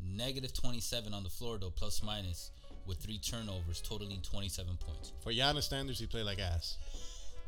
negative 0.00 0.52
twenty-seven 0.52 1.12
on 1.12 1.24
the 1.24 1.28
floor 1.28 1.58
though, 1.58 1.70
plus 1.70 2.02
minus 2.02 2.52
with 2.86 2.98
three 2.98 3.18
turnovers, 3.18 3.80
totaling 3.80 4.20
twenty-seven 4.22 4.76
points. 4.78 5.12
For 5.22 5.32
Giannis 5.32 5.64
standards, 5.64 5.98
he 5.98 6.06
played 6.06 6.24
like 6.24 6.38
ass. 6.38 6.76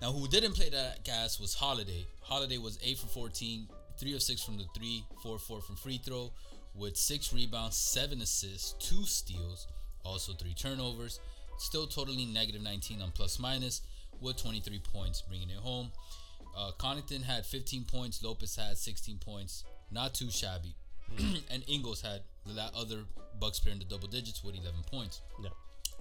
Now, 0.00 0.11
who 0.11 0.26
didn't 0.26 0.55
play 0.55 0.69
that 0.70 1.08
ass 1.08 1.38
was 1.38 1.55
Holiday. 1.55 2.05
Holiday 2.23 2.58
was 2.58 2.76
8 2.82 2.99
for 2.99 3.06
14, 3.06 3.69
3 4.00 4.15
of 4.15 4.20
6 4.20 4.43
from 4.43 4.58
the 4.58 4.65
3, 4.75 5.05
4 5.23 5.38
4 5.38 5.61
from 5.61 5.76
free 5.76 6.00
throw, 6.05 6.32
with 6.75 6.97
6 6.97 7.32
rebounds, 7.32 7.76
7 7.76 8.20
assists, 8.20 8.73
2 8.88 9.05
steals, 9.05 9.69
also 10.05 10.32
3 10.32 10.55
turnovers, 10.55 11.20
still 11.58 11.87
totally 11.87 12.25
negative 12.25 12.62
19 12.62 13.02
on 13.02 13.10
plus 13.10 13.38
minus, 13.38 13.82
with 14.20 14.40
23 14.43 14.81
points, 14.93 15.22
bringing 15.22 15.50
it 15.50 15.56
home. 15.56 15.90
Uh, 16.56 16.70
Connaughton 16.78 17.22
had 17.22 17.46
15 17.46 17.84
points, 17.84 18.22
Lopez 18.22 18.56
had 18.56 18.76
16 18.76 19.19
points, 19.19 19.64
not 19.90 20.14
too 20.14 20.31
shabby. 20.31 20.75
and 21.50 21.64
Ingles 21.66 22.00
had 22.00 22.22
the 22.46 22.70
other 22.76 23.04
Bucks 23.38 23.60
player 23.60 23.72
in 23.72 23.78
the 23.78 23.84
double 23.84 24.08
digits 24.08 24.43
with 24.44 24.54
11 24.54 24.81
points. 24.90 25.20
Yeah. 25.43 25.50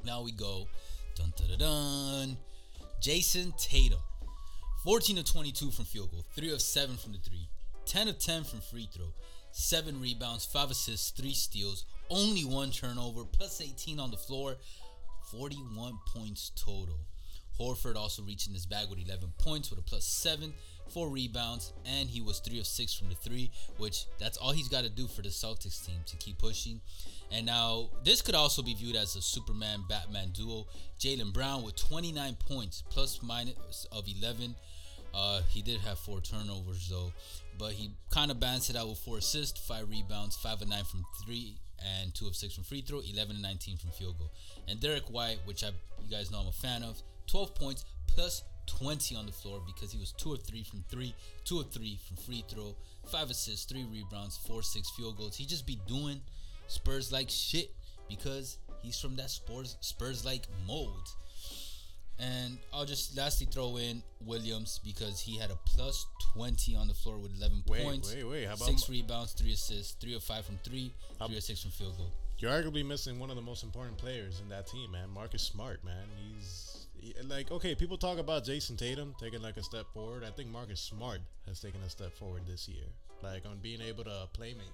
Now 0.05 0.21
we 0.21 0.31
go 0.31 0.67
dun 1.15 1.33
dun 1.35 1.47
dun 1.49 1.59
dun. 1.59 2.37
Jayson 3.01 3.53
Tatum. 3.57 3.99
14 4.83 5.19
of 5.19 5.25
22 5.25 5.69
from 5.69 5.85
field 5.85 6.09
goal, 6.09 6.25
3 6.35 6.53
of 6.53 6.61
7 6.61 6.97
from 6.97 7.11
the 7.11 7.19
3, 7.19 7.47
10 7.85 8.07
of 8.07 8.17
10 8.17 8.43
from 8.43 8.61
free 8.61 8.89
throw, 8.91 9.13
7 9.51 10.01
rebounds, 10.01 10.43
5 10.45 10.71
assists, 10.71 11.11
3 11.11 11.33
steals, 11.33 11.85
only 12.09 12.43
1 12.43 12.71
turnover, 12.71 13.23
plus 13.23 13.61
18 13.61 13.99
on 13.99 14.09
the 14.09 14.17
floor, 14.17 14.55
41 15.31 15.99
points 16.13 16.51
total. 16.55 16.99
Horford 17.59 17.95
also 17.95 18.23
reaching 18.23 18.53
his 18.53 18.65
bag 18.65 18.89
with 18.89 18.99
11 18.99 19.33
points 19.37 19.69
with 19.69 19.79
a 19.79 19.83
plus 19.83 20.05
7, 20.05 20.53
4 20.89 21.09
rebounds, 21.09 21.73
and 21.85 22.09
he 22.09 22.21
was 22.21 22.39
3 22.39 22.59
of 22.59 22.65
6 22.65 22.93
from 22.93 23.09
the 23.09 23.15
3, 23.15 23.51
which 23.77 24.05
that's 24.19 24.37
all 24.37 24.51
he's 24.51 24.67
got 24.67 24.83
to 24.83 24.89
do 24.89 25.07
for 25.07 25.21
the 25.21 25.29
Celtics 25.29 25.85
team 25.85 25.97
to 26.07 26.17
keep 26.17 26.37
pushing. 26.37 26.81
And 27.31 27.45
now, 27.45 27.89
this 28.03 28.21
could 28.21 28.35
also 28.35 28.61
be 28.61 28.73
viewed 28.73 28.95
as 28.95 29.15
a 29.15 29.21
Superman 29.21 29.83
Batman 29.87 30.31
duo. 30.33 30.67
Jaylen 30.99 31.31
Brown 31.33 31.63
with 31.63 31.75
29 31.75 32.35
points, 32.47 32.83
plus 32.89 33.21
minus 33.21 33.87
of 33.91 34.05
11. 34.07 34.55
Uh, 35.13 35.41
he 35.49 35.61
did 35.61 35.79
have 35.81 35.99
four 35.99 36.21
turnovers 36.21 36.87
though, 36.89 37.11
but 37.57 37.73
he 37.73 37.91
kind 38.11 38.31
of 38.31 38.39
balanced 38.39 38.69
it 38.69 38.77
out 38.77 38.87
with 38.87 38.97
four 38.97 39.17
assists, 39.17 39.59
five 39.59 39.89
rebounds, 39.89 40.37
five 40.37 40.61
of 40.61 40.69
nine 40.69 40.85
from 40.85 41.03
three, 41.25 41.57
and 41.83 42.13
two 42.13 42.27
of 42.27 42.35
six 42.35 42.55
from 42.55 42.63
free 42.63 42.81
throw, 42.81 42.99
11 42.99 43.35
and 43.35 43.41
19 43.41 43.77
from 43.77 43.91
field 43.91 44.17
goal. 44.17 44.31
And 44.67 44.79
Derrick 44.79 45.09
White, 45.09 45.39
which 45.45 45.63
I 45.63 45.67
you 45.67 46.09
guys 46.09 46.31
know 46.31 46.39
I'm 46.39 46.47
a 46.47 46.51
fan 46.51 46.83
of, 46.83 47.01
12 47.27 47.55
points 47.55 47.85
plus 48.07 48.43
20 48.67 49.15
on 49.15 49.25
the 49.25 49.31
floor 49.31 49.61
because 49.65 49.91
he 49.91 49.99
was 49.99 50.11
two 50.13 50.33
of 50.33 50.43
three 50.43 50.63
from 50.63 50.83
three, 50.89 51.13
two 51.43 51.59
of 51.59 51.69
three 51.71 51.99
from 52.07 52.17
free 52.17 52.43
throw, 52.47 52.75
five 53.05 53.29
assists, 53.29 53.65
three 53.65 53.85
rebounds, 53.91 54.37
four 54.37 54.61
six 54.61 54.89
field 54.91 55.17
goals. 55.17 55.35
He 55.35 55.45
just 55.45 55.65
be 55.65 55.79
doing 55.87 56.21
Spurs 56.67 57.11
like 57.11 57.29
shit 57.29 57.71
because 58.09 58.57
he's 58.81 58.99
from 58.99 59.15
that 59.17 59.29
Spurs 59.29 59.77
Spurs 59.81 60.25
like 60.25 60.47
mold. 60.67 61.07
And 62.21 62.59
I'll 62.71 62.85
just 62.85 63.17
lastly 63.17 63.47
throw 63.51 63.77
in 63.77 64.03
Williams 64.23 64.79
because 64.85 65.19
he 65.19 65.37
had 65.37 65.49
a 65.49 65.57
plus 65.65 66.05
20 66.35 66.75
on 66.75 66.87
the 66.87 66.93
floor 66.93 67.17
with 67.17 67.35
11 67.35 67.63
Wait, 67.67 67.83
points. 67.83 68.13
wait, 68.13 68.23
wait. 68.23 68.45
How 68.45 68.53
about 68.53 68.67
six 68.67 68.87
rebounds, 68.87 69.33
three 69.33 69.53
assists, 69.53 69.93
three 69.99 70.13
of 70.13 70.23
five 70.23 70.45
from 70.45 70.59
three, 70.63 70.93
How- 71.19 71.27
three 71.27 71.37
of 71.37 71.43
six 71.43 71.61
from 71.63 71.71
field 71.71 71.97
goal. 71.97 72.11
You're 72.37 72.51
arguably 72.51 72.85
missing 72.85 73.19
one 73.19 73.29
of 73.29 73.35
the 73.35 73.41
most 73.41 73.63
important 73.63 73.97
players 73.97 74.39
in 74.39 74.49
that 74.49 74.67
team, 74.67 74.91
man. 74.91 75.09
Marcus 75.09 75.41
Smart, 75.43 75.83
man. 75.83 76.07
He's 76.35 76.87
he- 76.99 77.13
like 77.23 77.51
okay. 77.51 77.73
People 77.75 77.97
talk 77.97 78.17
about 78.19 78.43
Jayson 78.45 78.77
Tatum 78.77 79.15
taking 79.19 79.41
like 79.41 79.57
a 79.57 79.63
step 79.63 79.85
forward. 79.93 80.23
I 80.23 80.29
think 80.31 80.49
Marcus 80.49 80.79
Smart 80.79 81.21
has 81.47 81.59
taken 81.59 81.81
a 81.83 81.89
step 81.89 82.13
forward 82.13 82.43
this 82.47 82.67
year, 82.67 82.85
like 83.23 83.45
on 83.45 83.57
being 83.59 83.81
able 83.81 84.03
to 84.05 84.27
play 84.33 84.53
make 84.55 84.67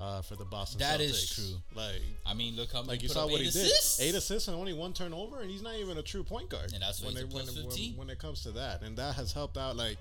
uh, 0.00 0.22
for 0.22 0.36
the 0.36 0.44
Boston. 0.44 0.78
That 0.80 1.00
Celtics. 1.00 1.10
is 1.10 1.30
true. 1.30 1.56
Like 1.74 2.00
I 2.26 2.34
mean, 2.34 2.56
look 2.56 2.72
how 2.72 2.82
like 2.82 3.00
he 3.00 3.04
you 3.04 3.08
put 3.08 3.14
saw 3.14 3.24
up 3.24 3.30
what 3.30 3.40
eight 3.40 3.44
he 3.44 3.48
assists. 3.50 3.98
did. 3.98 4.08
Eight 4.08 4.14
assists 4.14 4.48
and 4.48 4.56
only 4.56 4.72
one 4.72 4.92
turnover, 4.92 5.40
and 5.40 5.50
he's 5.50 5.62
not 5.62 5.74
even 5.76 5.98
a 5.98 6.02
true 6.02 6.22
point 6.24 6.48
guard. 6.48 6.72
And 6.72 6.82
that's 6.82 7.02
when 7.02 7.16
it, 7.16 7.28
when, 7.32 7.44
it- 7.44 7.50
15. 7.50 7.90
when, 7.96 7.98
when 8.06 8.10
it 8.10 8.18
comes 8.18 8.42
to 8.44 8.50
that, 8.52 8.82
and 8.82 8.96
that 8.96 9.14
has 9.16 9.32
helped 9.32 9.56
out. 9.58 9.76
Like 9.76 9.96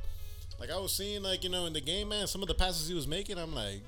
like 0.60 0.70
I 0.72 0.78
was 0.78 0.94
seeing, 0.96 1.22
like 1.24 1.44
you 1.44 1.50
know, 1.50 1.66
in 1.66 1.74
the 1.74 1.82
game, 1.82 2.10
man, 2.10 2.28
some 2.28 2.42
of 2.42 2.48
the 2.48 2.56
passes 2.56 2.88
he 2.88 2.94
was 2.96 3.08
making, 3.08 3.38
I'm 3.38 3.54
like. 3.54 3.82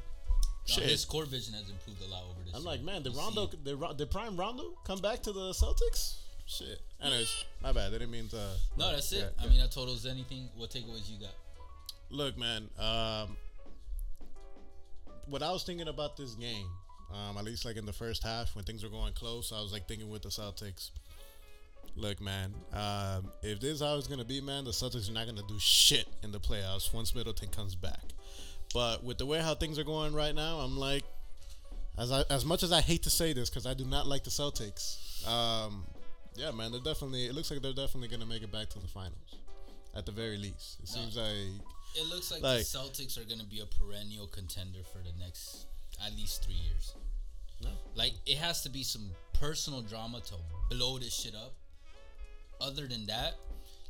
No, 0.69 0.75
Shit. 0.75 0.83
his 0.91 1.05
core 1.05 1.25
vision 1.25 1.55
has 1.55 1.67
improved 1.67 2.03
a 2.03 2.07
lot 2.07 2.21
over 2.29 2.39
this. 2.45 2.53
I'm 2.53 2.61
year. 2.61 2.69
like, 2.69 2.83
man, 2.83 3.01
did 3.01 3.15
Rondo, 3.15 3.47
see 3.49 3.57
it. 3.57 3.63
did, 3.65 3.97
did 3.97 4.11
Prime 4.11 4.37
Rondo 4.37 4.63
come 4.85 4.99
back 4.99 5.23
to 5.23 5.31
the 5.31 5.49
Celtics? 5.53 6.17
Shit. 6.45 6.79
Anyways, 7.01 7.45
my 7.63 7.71
bad. 7.71 7.87
I 7.87 7.93
didn't 7.93 8.11
mean 8.11 8.27
to. 8.27 8.37
No, 8.77 8.91
that's 8.91 9.11
it. 9.11 9.17
Yeah, 9.17 9.25
I 9.39 9.45
yeah. 9.45 9.49
mean, 9.49 9.59
that 9.59 9.71
totals 9.71 10.05
anything. 10.05 10.49
What 10.55 10.69
takeaways 10.69 11.09
you 11.09 11.17
got? 11.19 11.33
Look, 12.11 12.37
man. 12.37 12.69
Um, 12.77 13.37
what 15.31 15.41
I 15.41 15.51
was 15.51 15.63
thinking 15.63 15.87
about 15.87 16.15
this 16.17 16.35
game, 16.35 16.67
um, 17.11 17.37
at 17.37 17.43
least 17.43 17.65
like 17.65 17.77
in 17.77 17.85
the 17.85 17.93
first 17.93 18.23
half 18.23 18.55
when 18.55 18.63
things 18.65 18.83
were 18.83 18.89
going 18.89 19.13
close, 19.13 19.51
I 19.51 19.61
was 19.61 19.71
like 19.73 19.87
thinking 19.87 20.09
with 20.09 20.21
the 20.21 20.29
Celtics. 20.29 20.91
Look, 21.95 22.21
man. 22.21 22.53
Um, 22.73 23.31
if 23.41 23.59
this 23.59 23.71
is 23.75 23.81
how 23.81 23.97
it's 23.97 24.07
gonna 24.07 24.23
be, 24.23 24.39
man, 24.41 24.63
the 24.63 24.71
Celtics 24.71 25.09
are 25.09 25.13
not 25.13 25.25
gonna 25.25 25.41
do 25.47 25.57
shit 25.59 26.05
in 26.23 26.31
the 26.31 26.39
playoffs 26.39 26.93
once 26.93 27.13
Middleton 27.15 27.49
comes 27.49 27.75
back. 27.75 28.03
But 28.73 29.03
with 29.03 29.17
the 29.17 29.25
way 29.25 29.39
how 29.39 29.55
things 29.55 29.77
are 29.77 29.83
going 29.83 30.13
right 30.13 30.33
now, 30.33 30.59
I'm 30.59 30.77
like, 30.77 31.03
as 31.97 32.11
I, 32.11 32.23
as 32.29 32.45
much 32.45 32.63
as 32.63 32.71
I 32.71 32.79
hate 32.79 33.03
to 33.03 33.09
say 33.09 33.33
this 33.33 33.49
because 33.49 33.65
I 33.65 33.73
do 33.73 33.83
not 33.83 34.07
like 34.07 34.23
the 34.23 34.29
Celtics. 34.29 35.27
Um, 35.27 35.83
yeah, 36.35 36.51
man, 36.51 36.71
they're 36.71 36.79
definitely. 36.79 37.25
It 37.25 37.35
looks 37.35 37.51
like 37.51 37.61
they're 37.61 37.73
definitely 37.73 38.07
gonna 38.07 38.25
make 38.25 38.41
it 38.43 38.51
back 38.51 38.69
to 38.69 38.79
the 38.79 38.87
finals, 38.87 39.35
at 39.93 40.05
the 40.05 40.13
very 40.13 40.37
least. 40.37 40.79
It 40.81 40.89
No. 40.89 41.01
seems 41.01 41.17
like 41.17 41.61
It 41.95 42.05
looks 42.07 42.31
like, 42.31 42.41
Like- 42.41 42.59
the 42.59 42.63
Celtics 42.77 43.17
are 43.17 43.25
going 43.25 43.39
to 43.39 43.45
be 43.45 43.59
a 43.59 43.65
perennial 43.65 44.27
contender 44.27 44.79
for 44.91 44.99
the 44.99 45.11
next 45.19 45.65
at 46.03 46.13
least 46.15 46.43
three 46.43 46.55
years. 46.55 46.93
no. 47.61 47.69
Like 47.95 48.13
it 48.25 48.37
has 48.37 48.61
to 48.63 48.69
be 48.69 48.83
some 48.83 49.11
personal 49.33 49.81
drama 49.81 50.21
to 50.21 50.35
blow 50.69 50.97
this 50.99 51.13
shit 51.13 51.35
up. 51.35 51.53
Other 52.59 52.87
than 52.87 53.05
that, 53.07 53.35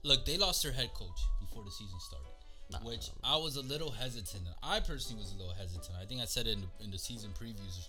look, 0.03 0.25
they 0.25 0.37
lost 0.37 0.63
their 0.63 0.71
head 0.71 0.93
coach 0.93 1.19
before 1.39 1.63
the 1.63 1.71
season 1.71 1.99
started, 1.99 2.27
Nah, 2.71 2.79
which 2.79 3.09
I 3.23 3.35
was 3.37 3.55
a 3.57 3.61
little 3.61 3.91
hesitant. 3.91 4.43
I 4.63 4.79
personally 4.79 5.21
was 5.21 5.31
a 5.33 5.35
little 5.35 5.53
hesitant. 5.53 5.95
I 6.01 6.05
think 6.05 6.21
I 6.21 6.25
said 6.25 6.47
it 6.47 6.53
in 6.53 6.61
the, 6.61 6.83
in 6.85 6.91
the 6.91 6.97
season 6.97 7.31
previews. 7.39 7.87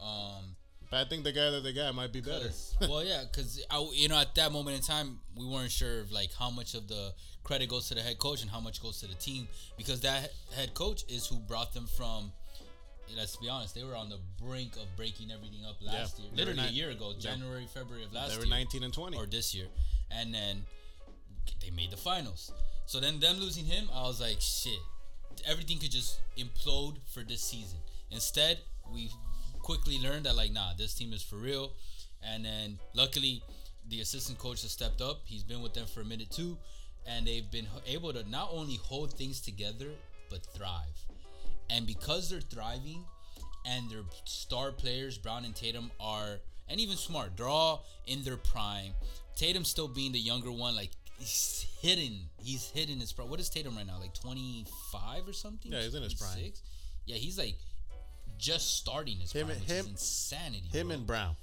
Um, 0.00 0.56
But 0.92 1.00
I 1.00 1.08
think 1.08 1.24
the 1.24 1.32
guy 1.32 1.48
that 1.48 1.64
they 1.64 1.72
got 1.72 1.94
might 1.94 2.12
be 2.12 2.20
better. 2.20 2.50
well, 2.82 3.02
yeah, 3.02 3.22
because 3.24 3.64
you 3.94 4.08
know 4.08 4.18
at 4.18 4.34
that 4.34 4.52
moment 4.52 4.76
in 4.76 4.82
time 4.82 5.20
we 5.34 5.46
weren't 5.46 5.70
sure 5.70 6.00
of 6.00 6.12
like 6.12 6.34
how 6.38 6.50
much 6.50 6.74
of 6.74 6.86
the 6.86 7.14
credit 7.44 7.70
goes 7.70 7.88
to 7.88 7.94
the 7.94 8.02
head 8.02 8.18
coach 8.18 8.42
and 8.42 8.50
how 8.50 8.60
much 8.60 8.82
goes 8.82 9.00
to 9.00 9.06
the 9.06 9.14
team 9.14 9.48
because 9.78 10.02
that 10.02 10.30
head 10.54 10.74
coach 10.74 11.04
is 11.08 11.26
who 11.26 11.36
brought 11.36 11.72
them 11.72 11.86
from. 11.86 12.30
Eh, 13.08 13.14
let's 13.16 13.36
be 13.36 13.48
honest, 13.48 13.74
they 13.74 13.82
were 13.84 13.96
on 13.96 14.10
the 14.10 14.18
brink 14.44 14.76
of 14.76 14.84
breaking 14.94 15.30
everything 15.32 15.64
up 15.66 15.76
last 15.80 16.18
Yeah, 16.18 16.26
year, 16.26 16.32
literally 16.36 16.68
a 16.68 16.72
year 16.72 16.90
ago, 16.90 17.12
yeah. 17.14 17.30
January, 17.30 17.66
February 17.72 18.04
of 18.04 18.12
last 18.12 18.32
they 18.32 18.36
were 18.36 18.44
year, 18.44 18.54
19 18.54 18.82
and 18.82 18.92
20. 18.92 19.16
or 19.16 19.24
this 19.24 19.54
year, 19.54 19.68
and 20.10 20.34
then 20.34 20.62
they 21.62 21.70
made 21.70 21.90
the 21.90 21.96
finals. 21.96 22.52
So 22.84 23.00
then 23.00 23.18
them 23.18 23.38
losing 23.40 23.64
him, 23.64 23.88
I 23.94 24.02
was 24.02 24.20
like, 24.20 24.42
shit, 24.42 24.78
everything 25.46 25.78
could 25.78 25.90
just 25.90 26.20
implode 26.36 26.98
for 27.14 27.22
this 27.22 27.40
season. 27.40 27.78
Instead, 28.10 28.58
we 28.92 29.10
quickly 29.62 29.98
learned 29.98 30.26
that 30.26 30.36
like, 30.36 30.52
nah, 30.52 30.72
this 30.76 30.94
team 30.94 31.12
is 31.12 31.22
for 31.22 31.36
real. 31.36 31.72
And 32.22 32.44
then 32.44 32.78
luckily, 32.94 33.42
the 33.88 34.00
assistant 34.00 34.38
coach 34.38 34.62
has 34.62 34.70
stepped 34.70 35.00
up. 35.00 35.22
He's 35.24 35.42
been 35.42 35.62
with 35.62 35.74
them 35.74 35.86
for 35.86 36.00
a 36.00 36.04
minute 36.04 36.30
too, 36.30 36.56
and 37.06 37.26
they've 37.26 37.50
been 37.50 37.66
able 37.86 38.12
to 38.12 38.28
not 38.28 38.48
only 38.52 38.76
hold 38.76 39.12
things 39.14 39.40
together 39.40 39.88
but 40.30 40.44
thrive. 40.54 41.06
And 41.70 41.86
because 41.86 42.30
they're 42.30 42.40
thriving 42.40 43.04
and 43.66 43.90
their 43.90 44.02
star 44.24 44.72
players, 44.72 45.18
Brown 45.18 45.44
and 45.44 45.54
Tatum, 45.54 45.90
are, 46.00 46.38
and 46.68 46.80
even 46.80 46.96
Smart, 46.96 47.36
they're 47.36 47.48
all 47.48 47.84
in 48.06 48.22
their 48.24 48.36
prime. 48.36 48.92
Tatum 49.36 49.64
still 49.64 49.88
being 49.88 50.12
the 50.12 50.18
younger 50.18 50.50
one, 50.50 50.74
like 50.74 50.90
he's 51.18 51.66
hidden. 51.80 52.18
He's 52.42 52.70
hidden 52.70 53.00
his 53.00 53.12
prime. 53.12 53.30
What 53.30 53.40
is 53.40 53.48
Tatum 53.48 53.76
right 53.76 53.86
now? 53.86 53.98
Like 54.00 54.14
25 54.14 55.28
or 55.28 55.32
something? 55.32 55.72
Yeah, 55.72 55.82
he's 55.82 55.94
in 55.94 56.02
his 56.02 56.14
prime. 56.14 56.32
26? 56.32 56.62
Yeah, 57.06 57.16
he's 57.16 57.38
like 57.38 57.56
just 58.42 58.76
starting 58.76 59.18
his 59.18 59.32
Him 59.32 59.46
prime, 59.46 59.60
which 59.60 59.68
him- 59.70 59.86
is 59.86 59.90
insanity. 59.92 60.68
Him 60.72 60.88
bro. 60.88 60.94
and 60.96 61.06
Brown. 61.06 61.36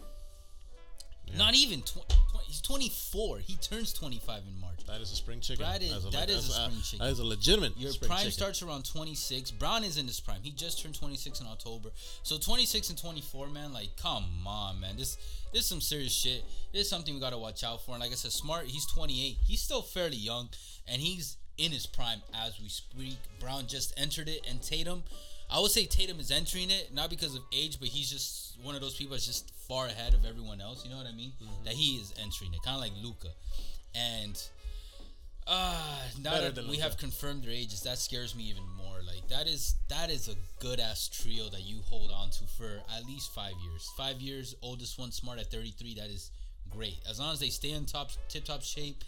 Yeah. 1.25 1.38
Not 1.38 1.56
even 1.56 1.82
20, 1.82 2.08
20 2.32 2.46
He's 2.48 2.62
24. 2.62 3.38
He 3.39 3.56
turns 3.58 3.94
25 3.94 4.41
in 4.48 4.60
March. 4.60 4.84
That 4.88 5.00
is 5.00 5.12
a 5.12 5.15
spring 5.15 5.39
chicken. 5.39 5.63
That 5.63 5.82
is- 5.84 5.91
That's 5.91 6.15
that 6.15 6.29
is 6.29 6.48
that's 6.48 6.58
a 6.58 6.63
spring 6.63 6.82
chicken. 6.82 7.00
That 7.06 7.12
is 7.12 7.20
a 7.20 7.24
legitimate. 7.24 7.77
Your 7.77 7.91
spring 7.91 8.10
prime 8.10 8.20
chicken. 8.22 8.32
starts 8.32 8.62
around 8.63 8.86
26. 8.86 9.51
Brown 9.51 9.84
is 9.84 9.98
in 9.98 10.08
his 10.08 10.20
prime. 10.20 10.41
He 10.41 10.50
just 10.51 10.82
turned 10.82 10.96
26 10.96 11.39
in 11.39 11.46
October. 11.48 11.91
So 12.24 12.39
26 12.39 12.89
and 12.89 12.98
24, 12.98 13.48
man, 13.48 13.72
like 13.72 13.96
come 13.96 14.25
on, 14.48 14.79
man. 14.79 14.98
This 14.98 15.18
this 15.53 15.62
is 15.63 15.68
some 15.68 15.82
serious 15.82 16.12
shit. 16.12 16.44
This 16.74 16.84
is 16.84 16.89
something 16.89 17.13
we 17.13 17.20
got 17.20 17.29
to 17.32 17.38
watch 17.38 17.63
out 17.63 17.86
for. 17.86 17.91
And 17.91 18.01
like 18.01 18.12
I 18.12 18.15
said, 18.15 18.32
Smart, 18.32 18.65
he's 18.65 18.88
28. 18.88 19.38
He's 19.46 19.62
still 19.62 19.84
fairly 19.84 20.18
young 20.18 20.50
and 20.88 21.00
he's 21.00 21.38
in 21.60 21.72
his 21.72 21.86
prime 21.86 22.24
as 22.34 22.60
we 22.60 22.70
speak. 22.70 23.18
Brown 23.39 23.68
just 23.68 23.94
entered 23.98 24.27
it 24.29 24.48
and 24.50 24.62
Tatum 24.63 25.03
I 25.51 25.60
would 25.60 25.72
say 25.72 25.86
Tatum 25.86 26.20
is 26.20 26.32
entering 26.32 26.70
it 26.70 26.94
not 26.94 27.10
because 27.10 27.36
of 27.36 27.41
age, 27.53 27.79
but 27.79 27.89
he's 27.89 28.10
just 28.10 28.58
one 28.62 28.75
of 28.75 28.82
those 28.82 28.96
people 28.96 29.13
that's 29.13 29.25
just 29.25 29.51
far 29.68 29.88
ahead 29.88 30.13
of 30.13 30.25
everyone 30.25 30.62
else. 30.62 30.84
You 30.86 30.91
know 30.91 30.98
what 30.98 31.08
I 31.08 31.12
mean? 31.12 31.32
Mm-hmm. 31.41 31.63
That 31.65 31.74
he 31.74 31.96
is 31.98 32.13
entering 32.22 32.53
it, 32.53 32.62
kind 32.63 32.75
of 32.75 32.82
like 32.82 32.91
Luka. 33.01 33.29
And 33.96 34.41
uh, 35.48 35.75
now 36.22 36.32
Better 36.34 36.51
that 36.51 36.65
we 36.65 36.72
Luka. 36.72 36.84
have 36.84 36.98
confirmed 36.98 37.44
their 37.44 37.51
ages, 37.51 37.82
that 37.82 37.98
scares 37.98 38.36
me 38.36 38.44
even 38.44 38.63
more. 38.77 38.98
Like 39.06 39.27
that 39.29 39.48
is 39.48 39.75
that 39.89 40.12
is 40.12 40.27
a 40.27 40.36
good 40.60 40.79
ass 40.79 41.10
trio 41.10 41.50
that 41.50 41.62
you 41.63 41.79
hold 41.86 42.12
on 42.12 42.29
to 42.32 42.44
for 42.46 42.82
at 42.96 43.06
least 43.08 43.34
five 43.34 43.53
years. 43.63 43.89
Five 43.98 44.22
years, 44.22 44.56
oldest 44.62 45.00
one 45.00 45.12
smart 45.12 45.39
at 45.39 45.50
thirty 45.50 45.72
three. 45.72 45.96
That 45.96 46.10
is 46.10 46.29
great. 46.70 47.00
As 47.10 47.20
long 47.20 47.34
as 47.34 47.39
they 47.39 47.50
stay 47.50 47.72
in 47.72 47.86
top 47.86 48.12
tip 48.27 48.46
top 48.46 48.62
shape, 48.62 49.03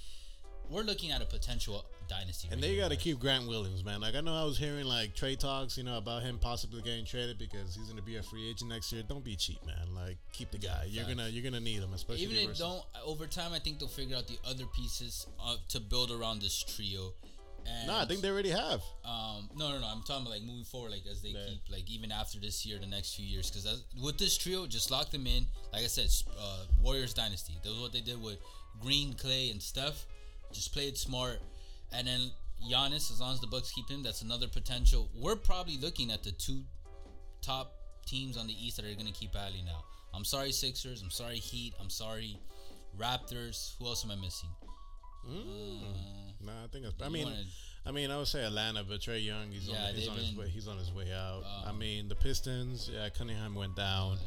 we're 0.70 0.82
looking 0.82 1.12
at 1.12 1.22
a 1.22 1.26
potential 1.26 1.86
dynasty. 2.12 2.50
And 2.52 2.62
they 2.62 2.76
got 2.76 2.92
to 2.92 2.98
keep 2.98 3.20
Grant 3.20 3.48
Williams, 3.48 3.84
man. 3.84 4.02
Like 4.02 4.16
I 4.16 4.22
know 4.22 4.36
I 4.36 4.44
was 4.44 4.58
hearing 4.58 4.86
like 4.86 5.16
trade 5.16 5.40
talks, 5.40 5.78
you 5.78 5.84
know, 5.84 5.98
about 5.98 6.22
him 6.24 6.38
possibly 6.40 6.82
getting 6.82 7.06
traded 7.06 7.38
because 7.40 7.74
he's 7.76 7.88
gonna 7.88 8.02
be 8.02 8.18
a 8.18 8.24
free 8.24 8.50
agent 8.50 8.70
next 8.70 8.92
year. 8.92 9.04
Don't 9.08 9.24
be 9.24 9.36
cheap, 9.36 9.66
man. 9.66 9.96
Like 9.96 10.18
keep 10.34 10.52
the 10.52 10.58
guy. 10.58 10.86
You're 10.90 11.06
gonna 11.06 11.30
you're 11.30 11.44
gonna 11.44 11.60
need 11.64 11.80
him, 11.82 11.94
especially 11.94 12.24
Even 12.26 12.50
if 12.50 12.58
don't 12.58 12.84
over 13.06 13.26
time, 13.28 13.54
I 13.54 13.60
think 13.60 13.80
they'll 13.80 13.88
figure 13.88 14.18
out 14.18 14.28
the 14.28 14.38
other 14.48 14.66
pieces 14.76 15.26
uh, 15.44 15.56
to 15.70 15.80
build 15.80 16.12
around 16.12 16.42
this 16.42 16.62
trio. 16.64 17.14
And, 17.66 17.88
Nah, 17.88 18.02
I 18.02 18.06
think 18.06 18.22
they 18.22 18.30
already 18.32 18.50
have. 18.50 18.82
Um, 19.06 19.48
no, 19.56 19.70
no, 19.72 19.80
no. 19.80 19.86
I'm 19.88 20.02
talking 20.02 20.24
about 20.26 20.32
like 20.32 20.42
moving 20.42 20.64
forward, 20.64 20.92
like 20.92 21.04
as 21.12 21.22
they 21.22 21.30
Yeah. 21.30 21.46
keep, 21.48 21.62
like 21.72 21.90
even 21.92 22.12
after 22.12 22.40
this 22.40 22.66
year, 22.66 22.80
the 22.80 22.88
next 22.88 23.14
few 23.16 23.26
years. 23.26 23.52
Because 23.52 23.84
with 24.02 24.18
this 24.18 24.36
trio, 24.38 24.66
just 24.66 24.90
lock 24.90 25.12
them 25.12 25.28
in. 25.28 25.46
Like 25.72 25.84
I 25.84 25.88
said, 25.88 26.10
uh, 26.40 26.66
Warriors 26.82 27.14
dynasty. 27.14 27.54
That 27.64 27.70
was 27.70 27.80
what 27.80 27.94
they 27.94 28.02
did 28.02 28.20
with 28.22 28.38
Green, 28.82 29.14
Clay, 29.14 29.52
and 29.52 29.62
Steph. 29.62 30.08
Just 30.52 30.74
play 30.74 30.88
it 30.88 30.98
smart, 30.98 31.40
and 31.94 32.08
then 32.08 32.32
Giannis. 32.70 33.12
As 33.12 33.20
long 33.22 33.34
as 33.34 33.40
the 33.42 33.48
Bucks 33.48 33.72
keep 33.72 33.90
him, 33.90 34.04
that's 34.04 34.22
another 34.22 34.48
potential. 34.48 35.10
We're 35.16 35.36
probably 35.36 35.78
looking 35.78 36.12
at 36.12 36.24
the 36.24 36.32
two 36.32 36.62
top 37.42 37.74
teams 38.06 38.38
on 38.38 38.48
the 38.48 38.54
East 38.66 38.78
that 38.78 38.86
are 38.86 38.94
going 38.94 39.08
to 39.08 39.14
keep 39.14 39.34
battling 39.34 39.66
now. 39.66 39.84
I'm 40.14 40.26
sorry, 40.26 40.52
Sixers. 40.52 41.02
I'm 41.02 41.10
sorry, 41.12 41.38
Heat. 41.38 41.74
I'm 41.80 41.90
sorry, 41.90 42.38
Raptors. 42.98 43.76
Who 43.80 43.86
else 43.86 44.04
am 44.04 44.12
I 44.12 44.16
missing? 44.16 44.50
Nah, 46.44 46.64
I 46.64 46.68
think 46.72 46.86
it's, 46.86 46.96
I 47.02 47.10
mean, 47.10 47.26
wanna- 47.26 47.44
I 47.86 47.92
mean, 47.92 48.12
I 48.12 48.18
would 48.18 48.28
say 48.28 48.44
Atlanta, 48.44 48.84
but 48.84 49.00
Trae 49.00 49.24
Young, 49.24 49.52
he's 49.52 49.68
Yeah, 49.68 49.86
on, 49.88 49.96
he's 49.96 50.08
on 50.08 50.18
his 50.18 50.36
way. 50.36 50.50
He's 50.50 50.68
on 50.68 50.78
his 50.78 50.92
way 50.92 51.12
out. 51.14 51.44
I 51.66 51.70
Um, 51.70 51.80
mean, 51.80 52.08
the 52.08 52.16
Pistons. 52.16 52.90
Yeah, 52.92 53.10
Cunningham 53.10 53.56
went 53.56 53.76
down. 53.76 54.20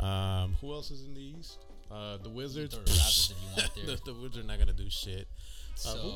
Um, 0.00 0.54
who 0.60 0.72
else 0.72 0.90
is 0.90 1.04
in 1.04 1.14
the 1.14 1.20
East? 1.20 1.58
Uh, 1.90 2.16
the 2.18 2.28
Wizards. 2.28 2.74
the 2.74 2.80
Raptors 2.80 3.30
if 3.30 3.36
you 3.40 3.48
want 3.62 3.74
there. 3.86 3.96
the, 4.04 4.14
Wizards 4.14 4.38
are 4.38 4.42
not 4.42 4.58
gonna 4.58 4.72
do 4.72 4.88
shit. 4.90 5.28
So, 5.74 5.96
who? 5.96 6.14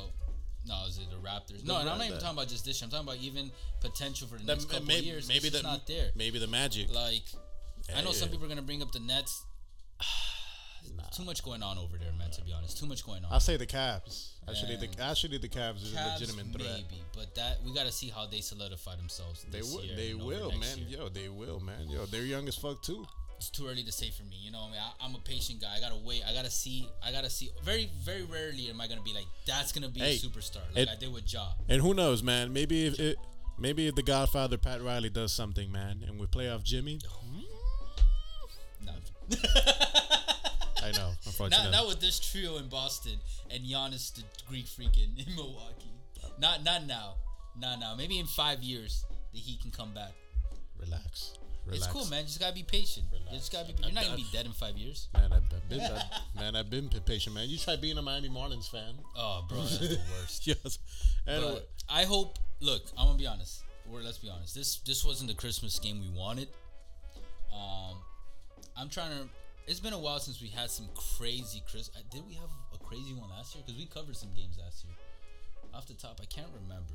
No, 0.66 0.84
is 0.86 0.98
it 0.98 1.10
the 1.10 1.16
Raptors? 1.16 1.60
The 1.62 1.66
no, 1.66 1.78
and 1.78 1.88
I'm 1.88 1.98
not 1.98 2.04
even 2.06 2.16
the- 2.18 2.22
talking 2.22 2.38
about 2.38 2.48
just 2.48 2.64
this 2.64 2.80
year. 2.80 2.86
I'm 2.86 2.90
talking 2.90 3.08
about 3.08 3.20
even 3.22 3.50
potential 3.80 4.28
for 4.28 4.36
the 4.38 4.44
The- 4.44 4.52
next 4.54 4.66
couple 4.68 4.86
maybe, 4.86 5.00
of 5.00 5.04
years. 5.06 5.28
maybe 5.28 5.48
it's 5.48 5.56
the 5.56 5.62
not 5.62 5.86
there. 5.86 6.12
Maybe 6.14 6.38
the 6.38 6.46
Magic. 6.46 6.92
Like, 6.92 7.24
I 7.94 8.00
know 8.02 8.12
some 8.12 8.28
people 8.28 8.44
are 8.46 8.48
gonna 8.48 8.62
bring 8.62 8.82
up 8.82 8.92
the 8.92 9.00
Nets. 9.00 9.42
Nah. 10.96 11.04
Too 11.10 11.24
much 11.24 11.44
going 11.44 11.62
on 11.62 11.78
over 11.78 11.96
there, 11.96 12.12
man. 12.18 12.30
To 12.32 12.42
be 12.42 12.52
honest, 12.52 12.76
too 12.76 12.86
much 12.86 13.06
going 13.06 13.24
on. 13.24 13.32
I'll 13.32 13.38
say 13.40 13.56
the 13.56 13.66
Cavs. 13.66 14.32
Actually, 14.48 14.76
the 14.76 14.88
actually 15.00 15.38
the 15.38 15.48
Cavs 15.48 15.76
is 15.84 15.94
a 15.94 16.08
legitimate 16.12 16.46
threat. 16.52 16.82
maybe, 16.90 17.00
but 17.14 17.32
that 17.36 17.62
we 17.62 17.72
got 17.72 17.86
to 17.86 17.92
see 17.92 18.08
how 18.08 18.26
they 18.26 18.40
solidify 18.40 18.96
themselves. 18.96 19.44
They 19.48 19.60
This 19.60 19.72
will. 19.72 19.84
year 19.84 19.96
They 19.96 20.10
and 20.10 20.20
over 20.22 20.26
will, 20.28 20.52
man. 20.58 20.78
year. 20.78 20.98
Yo, 20.98 21.08
they 21.08 21.28
will, 21.28 21.60
man. 21.60 21.88
Yo, 21.88 22.04
they're 22.06 22.24
young 22.24 22.48
as 22.48 22.56
fuck 22.56 22.82
too. 22.82 23.06
It's 23.42 23.50
too 23.50 23.66
early 23.66 23.82
to 23.82 23.90
say 23.90 24.08
for 24.10 24.22
me. 24.22 24.36
You 24.40 24.52
know, 24.52 24.60
I 24.60 24.70
mean, 24.70 24.80
I, 24.80 25.04
I'm 25.04 25.16
a 25.16 25.18
patient 25.18 25.60
guy. 25.60 25.74
I 25.76 25.80
gotta 25.80 25.96
wait. 25.96 26.22
I 26.24 26.32
gotta 26.32 26.48
see. 26.48 26.88
I 27.04 27.10
gotta 27.10 27.28
see. 27.28 27.50
Very, 27.64 27.90
very 28.00 28.22
rarely 28.22 28.70
am 28.70 28.80
I 28.80 28.86
gonna 28.86 29.02
be 29.02 29.12
like, 29.12 29.26
that's 29.44 29.72
gonna 29.72 29.88
be 29.88 29.98
Hey, 29.98 30.14
a 30.14 30.18
superstar, 30.18 30.60
like 30.72 30.84
it- 30.84 30.88
I 30.88 30.94
did 30.94 31.12
with 31.12 31.32
Ja. 31.32 31.48
And 31.68 31.82
who 31.82 31.92
knows, 31.92 32.22
man? 32.22 32.52
Maybe 32.52 32.86
if 32.86 33.00
it, 33.00 33.16
maybe 33.58 33.88
if 33.88 33.96
the 33.96 34.02
Godfather 34.04 34.58
Pat 34.58 34.80
Riley 34.80 35.10
does 35.10 35.32
something, 35.32 35.72
man, 35.72 36.04
and 36.06 36.20
we 36.20 36.26
play 36.26 36.48
off 36.48 36.62
Jimmy. 36.62 37.00
No. 38.86 38.92
I 40.84 40.92
know, 40.92 41.10
unfortunately. 41.26 41.70
Not, 41.70 41.72
not 41.72 41.88
with 41.88 42.00
this 42.00 42.20
trio 42.20 42.58
in 42.58 42.68
Boston 42.68 43.18
and 43.50 43.64
Giannis 43.64 44.14
the 44.14 44.22
Greek 44.48 44.68
freak 44.68 44.96
in, 44.98 45.16
in 45.26 45.34
Milwaukee. 45.34 45.90
Not 46.38 46.62
not 46.62 46.86
now. 46.86 47.14
Not 47.58 47.80
now. 47.80 47.96
Maybe 47.96 48.20
in 48.20 48.26
five 48.26 48.62
years 48.62 49.04
that 49.32 49.40
he 49.40 49.56
can 49.56 49.72
come 49.72 49.92
back. 49.92 50.12
Relax. 50.78 51.34
Relax. 51.66 51.84
It's 51.84 51.92
cool, 51.92 52.06
man. 52.06 52.20
You 52.20 52.26
just 52.26 52.40
gotta 52.40 52.54
be 52.54 52.64
patient. 52.64 53.06
You 53.12 53.38
just 53.38 53.52
gotta 53.52 53.72
be. 53.72 53.82
You're 53.82 53.92
not 53.92 54.04
gonna 54.04 54.16
be 54.16 54.26
dead 54.32 54.46
in 54.46 54.52
five 54.52 54.76
years. 54.76 55.08
Man, 55.14 55.32
I've, 55.32 55.42
I've 55.54 55.68
been, 55.68 55.80
I've, 55.80 56.02
man, 56.34 56.56
I've 56.56 56.70
been 56.70 56.88
patient, 57.06 57.34
man. 57.34 57.48
You 57.48 57.56
try 57.58 57.76
being 57.76 57.96
a 57.98 58.02
Miami 58.02 58.28
Marlins 58.28 58.68
fan. 58.70 58.94
Oh, 59.16 59.44
bro, 59.48 59.58
that's 59.60 59.78
the 59.78 59.98
worst. 60.20 60.46
yes. 60.46 60.78
Anyway, 61.26 61.52
But 61.54 61.68
I 61.88 62.02
hope. 62.04 62.38
Look, 62.60 62.82
I'm 62.98 63.06
gonna 63.06 63.18
be 63.18 63.26
honest. 63.26 63.62
We're, 63.86 64.00
let's 64.02 64.18
be 64.18 64.28
honest. 64.28 64.54
This 64.54 64.78
this 64.78 65.04
wasn't 65.04 65.30
the 65.30 65.36
Christmas 65.36 65.78
game 65.78 66.00
we 66.00 66.08
wanted. 66.18 66.48
Um, 67.52 67.96
I'm 68.76 68.88
trying 68.88 69.10
to. 69.10 69.28
It's 69.66 69.80
been 69.80 69.92
a 69.92 69.98
while 69.98 70.18
since 70.18 70.42
we 70.42 70.48
had 70.48 70.70
some 70.70 70.88
crazy 71.18 71.62
Chris. 71.70 71.90
uh, 71.96 72.00
Did 72.10 72.26
we 72.26 72.34
have 72.34 72.50
a 72.74 72.78
crazy 72.78 73.14
one 73.14 73.30
last 73.30 73.54
year? 73.54 73.62
Because 73.64 73.78
we 73.78 73.86
covered 73.86 74.16
some 74.16 74.30
games 74.34 74.58
last 74.58 74.84
year. 74.84 74.94
Off 75.74 75.86
the 75.86 75.94
top, 75.94 76.18
I 76.20 76.26
can't 76.26 76.48
remember. 76.52 76.94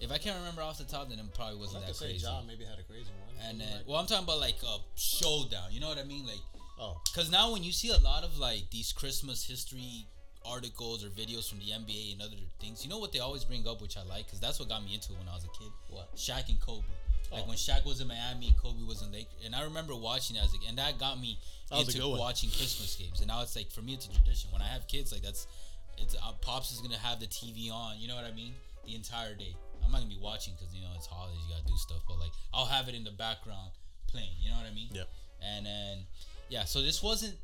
If 0.00 0.12
I 0.12 0.18
can't 0.18 0.36
remember 0.38 0.62
off 0.62 0.78
the 0.78 0.84
top, 0.84 1.08
then 1.08 1.18
it 1.18 1.24
probably 1.34 1.58
wasn't 1.58 1.86
that 1.86 1.96
crazy. 1.96 2.18
John 2.18 2.46
maybe 2.46 2.64
had 2.64 2.78
a 2.78 2.82
crazy 2.82 3.10
one. 3.24 3.34
And 3.48 3.60
then, 3.60 3.80
well, 3.86 3.98
I'm 3.98 4.06
talking 4.06 4.24
about 4.24 4.40
like 4.40 4.56
a 4.62 4.78
showdown. 4.96 5.70
You 5.70 5.80
know 5.80 5.88
what 5.88 5.98
I 5.98 6.04
mean? 6.04 6.26
Like, 6.26 6.40
oh, 6.80 7.00
because 7.12 7.30
now 7.30 7.52
when 7.52 7.62
you 7.64 7.72
see 7.72 7.90
a 7.90 7.98
lot 7.98 8.24
of 8.24 8.38
like 8.38 8.70
these 8.70 8.92
Christmas 8.92 9.46
history 9.46 10.06
articles 10.44 11.04
or 11.04 11.08
videos 11.08 11.48
from 11.48 11.58
the 11.58 11.66
NBA 11.72 12.12
and 12.12 12.22
other 12.22 12.36
things, 12.60 12.84
you 12.84 12.90
know 12.90 12.98
what 12.98 13.12
they 13.12 13.18
always 13.20 13.44
bring 13.44 13.66
up, 13.66 13.80
which 13.82 13.96
I 13.96 14.02
like, 14.04 14.26
because 14.26 14.40
that's 14.40 14.58
what 14.60 14.68
got 14.68 14.84
me 14.84 14.94
into 14.94 15.12
it 15.12 15.18
when 15.18 15.28
I 15.28 15.34
was 15.34 15.44
a 15.44 15.48
kid. 15.58 15.72
What? 15.90 16.14
Shaq 16.16 16.48
and 16.48 16.60
Kobe. 16.60 16.84
Like 17.32 17.42
Oh. 17.44 17.48
when 17.48 17.56
Shaq 17.56 17.84
was 17.84 18.00
in 18.00 18.06
Miami 18.06 18.48
and 18.48 18.56
Kobe 18.56 18.84
was 18.84 19.02
in 19.02 19.10
Lake, 19.10 19.28
and 19.44 19.54
I 19.54 19.64
remember 19.64 19.96
watching 19.96 20.36
as 20.36 20.54
a, 20.54 20.68
and 20.68 20.78
that 20.78 20.98
got 20.98 21.20
me 21.20 21.38
That 21.70 21.80
into 21.80 22.08
watching 22.08 22.50
Christmas 22.50 22.94
games. 22.94 23.18
And 23.18 23.28
now 23.28 23.42
it's 23.42 23.56
like 23.56 23.70
for 23.72 23.82
me, 23.82 23.94
it's 23.94 24.06
a 24.06 24.12
tradition. 24.12 24.50
When 24.52 24.62
I 24.62 24.68
have 24.68 24.86
kids, 24.86 25.10
like 25.12 25.22
that's, 25.22 25.48
it's 25.98 26.14
uh, 26.14 26.32
pops 26.40 26.70
is 26.70 26.80
gonna 26.80 26.96
have 26.98 27.18
the 27.18 27.26
TV 27.26 27.72
on. 27.72 27.98
You 27.98 28.06
know 28.06 28.14
what 28.14 28.24
I 28.26 28.32
mean? 28.32 28.54
The 28.86 28.94
entire 28.94 29.34
day. 29.34 29.56
I'm 29.86 29.92
not 29.92 29.98
gonna 29.98 30.10
be 30.10 30.18
watching 30.20 30.54
because 30.58 30.74
you 30.74 30.82
know 30.82 30.88
it's 30.96 31.06
holidays. 31.06 31.38
You 31.48 31.54
gotta 31.54 31.66
do 31.66 31.76
stuff, 31.76 32.02
but 32.08 32.18
like 32.18 32.32
I'll 32.52 32.66
have 32.66 32.88
it 32.88 32.94
in 32.94 33.04
the 33.04 33.12
background 33.12 33.70
playing. 34.08 34.34
You 34.40 34.50
know 34.50 34.56
what 34.56 34.66
I 34.66 34.74
mean? 34.74 34.88
Yeah. 34.92 35.04
And 35.42 35.64
then 35.66 35.98
yeah, 36.48 36.64
so 36.64 36.82
this 36.82 37.02
wasn't 37.02 37.36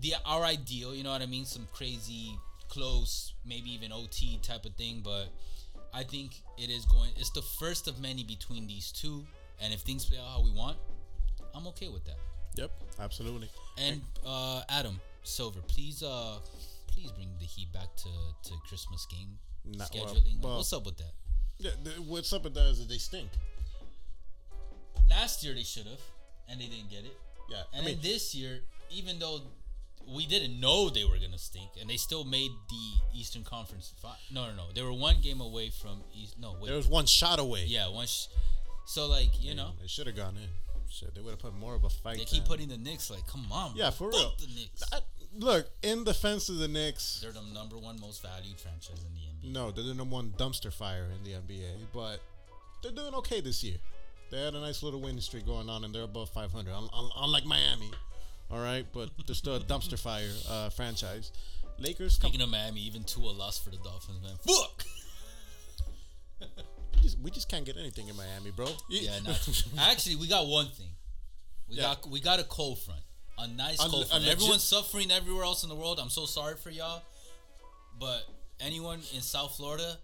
the 0.00 0.14
our 0.26 0.42
ideal. 0.44 0.94
You 0.94 1.04
know 1.04 1.12
what 1.12 1.22
I 1.22 1.26
mean? 1.26 1.44
Some 1.44 1.68
crazy 1.72 2.36
close, 2.68 3.34
maybe 3.46 3.70
even 3.72 3.92
OT 3.92 4.38
type 4.42 4.64
of 4.64 4.74
thing, 4.74 5.00
but 5.04 5.26
I 5.92 6.02
think 6.02 6.42
it 6.58 6.70
is 6.70 6.84
going. 6.86 7.10
It's 7.16 7.30
the 7.30 7.42
first 7.42 7.86
of 7.86 8.00
many 8.00 8.24
between 8.24 8.66
these 8.66 8.90
two, 8.90 9.24
and 9.60 9.72
if 9.72 9.80
things 9.80 10.04
play 10.04 10.18
out 10.18 10.26
how 10.28 10.42
we 10.42 10.50
want, 10.50 10.76
I'm 11.54 11.66
okay 11.68 11.88
with 11.88 12.04
that. 12.06 12.18
Yep. 12.56 12.70
Absolutely. 13.00 13.48
And 13.78 14.00
uh, 14.26 14.62
Adam 14.68 15.00
Silver, 15.22 15.60
please, 15.66 16.02
uh, 16.02 16.38
please 16.86 17.10
bring 17.12 17.28
the 17.38 17.46
Heat 17.46 17.72
back 17.72 17.94
to 17.96 18.08
to 18.50 18.54
Christmas 18.68 19.06
game 19.06 19.38
Not- 19.64 19.90
scheduling. 19.92 20.36
Like, 20.36 20.44
well- 20.44 20.56
what's 20.56 20.72
up 20.72 20.84
with 20.84 20.96
that? 20.98 21.12
Yeah, 21.58 21.70
what's 22.06 22.32
up 22.32 22.44
with 22.44 22.54
that 22.54 22.66
is 22.66 22.78
that 22.80 22.88
they 22.88 22.98
stink. 22.98 23.28
Last 25.08 25.44
year 25.44 25.54
they 25.54 25.62
should 25.62 25.86
have, 25.86 26.00
and 26.48 26.60
they 26.60 26.66
didn't 26.66 26.90
get 26.90 27.04
it. 27.04 27.16
Yeah. 27.50 27.62
And 27.72 27.82
I 27.82 27.86
mean, 27.86 27.98
then 28.02 28.10
this 28.12 28.34
year, 28.34 28.60
even 28.90 29.18
though 29.18 29.40
we 30.06 30.26
didn't 30.26 30.58
know 30.60 30.90
they 30.90 31.04
were 31.04 31.18
gonna 31.18 31.38
stink, 31.38 31.70
and 31.80 31.88
they 31.88 31.96
still 31.96 32.24
made 32.24 32.50
the 32.68 33.18
Eastern 33.18 33.44
Conference. 33.44 33.92
Fi- 34.00 34.16
no, 34.32 34.46
no, 34.50 34.56
no. 34.56 34.62
They 34.74 34.82
were 34.82 34.92
one 34.92 35.16
game 35.22 35.40
away 35.40 35.70
from 35.70 36.02
East. 36.14 36.38
No, 36.38 36.54
wait. 36.60 36.66
there 36.68 36.76
was 36.76 36.88
one 36.88 37.06
shot 37.06 37.38
away. 37.38 37.64
yeah, 37.66 37.88
one. 37.88 38.06
Sh- 38.06 38.26
so 38.86 39.06
like 39.06 39.30
you 39.42 39.54
know, 39.54 39.70
they 39.80 39.86
should 39.86 40.06
have 40.06 40.16
gone 40.16 40.36
in. 40.36 40.48
Shit, 40.90 41.14
they 41.14 41.20
would 41.20 41.30
have 41.30 41.40
put 41.40 41.54
more 41.54 41.74
of 41.74 41.82
a 41.82 41.88
fight. 41.90 42.18
they 42.18 42.24
keep 42.24 42.42
down. 42.42 42.48
putting 42.48 42.68
the 42.68 42.76
Knicks 42.76 43.10
like, 43.10 43.26
come 43.26 43.46
on. 43.50 43.72
Yeah, 43.74 43.90
bro, 43.90 43.90
for 43.90 44.10
real. 44.10 44.32
The 44.38 44.46
Knicks. 44.54 44.82
I- 44.92 45.00
look, 45.38 45.66
in 45.82 46.04
defense 46.04 46.48
of 46.48 46.58
the 46.58 46.68
Knicks, 46.68 47.20
They're 47.22 47.32
the 47.32 47.42
number 47.54 47.76
one 47.78 48.00
most 48.00 48.22
valued 48.22 48.58
franchise 48.58 49.04
in 49.04 49.14
the 49.14 49.48
NBA. 49.48 49.52
no, 49.52 49.70
they're 49.70 49.84
the 49.84 49.94
number 49.94 50.14
one 50.14 50.32
dumpster 50.38 50.72
fire 50.72 51.06
in 51.16 51.24
the 51.24 51.36
NBA, 51.38 51.70
but 51.92 52.20
they're 52.82 52.92
doing 52.92 53.14
okay 53.14 53.40
this 53.40 53.62
year. 53.64 53.76
They 54.30 54.42
had 54.42 54.54
a 54.54 54.60
nice 54.60 54.82
little 54.82 55.00
winning 55.00 55.20
streak 55.20 55.46
going 55.46 55.68
on, 55.68 55.84
and 55.84 55.94
they're 55.94 56.02
above 56.02 56.30
500. 56.30 56.70
Un- 56.72 56.88
un- 56.92 57.10
unlike 57.18 57.44
Miami, 57.44 57.90
all 58.50 58.58
right, 58.60 58.86
but 58.92 59.10
they're 59.26 59.34
still 59.34 59.56
a 59.56 59.60
dumpster 59.60 59.98
fire 59.98 60.28
uh, 60.50 60.70
franchise. 60.70 61.30
Lakers, 61.78 62.18
come, 62.18 62.28
Speaking 62.30 62.42
of 62.44 62.50
Miami, 62.50 62.80
even 62.82 63.04
Tua 63.04 63.30
lost 63.30 63.62
for 63.64 63.70
the 63.70 63.76
Dolphins, 63.78 64.20
man. 64.22 64.32
Fuck. 64.46 64.84
we, 66.96 67.02
just, 67.02 67.18
we 67.20 67.30
just 67.30 67.48
can't 67.48 67.64
get 67.64 67.76
anything 67.76 68.08
in 68.08 68.16
Miami, 68.16 68.50
bro. 68.50 68.66
Yeah, 68.88 69.18
not 69.24 69.40
actually, 69.78 70.16
we 70.16 70.26
got 70.28 70.46
one 70.46 70.66
thing. 70.66 70.88
We 71.68 71.76
Yeah. 71.76 71.82
got 71.82 72.08
we 72.10 72.20
got 72.20 72.40
a 72.40 72.44
cold 72.44 72.78
front, 72.78 73.00
a 73.38 73.46
nice 73.48 73.80
A- 73.84 73.88
cold 73.88 74.04
a 74.04 74.08
front. 74.08 74.22
legit- 74.24 74.36
Everyone's 74.38 74.62
suffering 74.64 75.10
everywhere 75.10 75.44
else 75.44 75.62
in 75.62 75.68
the 75.68 75.74
world. 75.74 75.98
I'm 75.98 76.10
so 76.10 76.26
sorry 76.26 76.56
for 76.56 76.70
y'all, 76.70 77.02
but 77.98 78.24
anyone 78.60 79.00
in 79.14 79.20
South 79.22 79.56
Florida, 79.56 79.98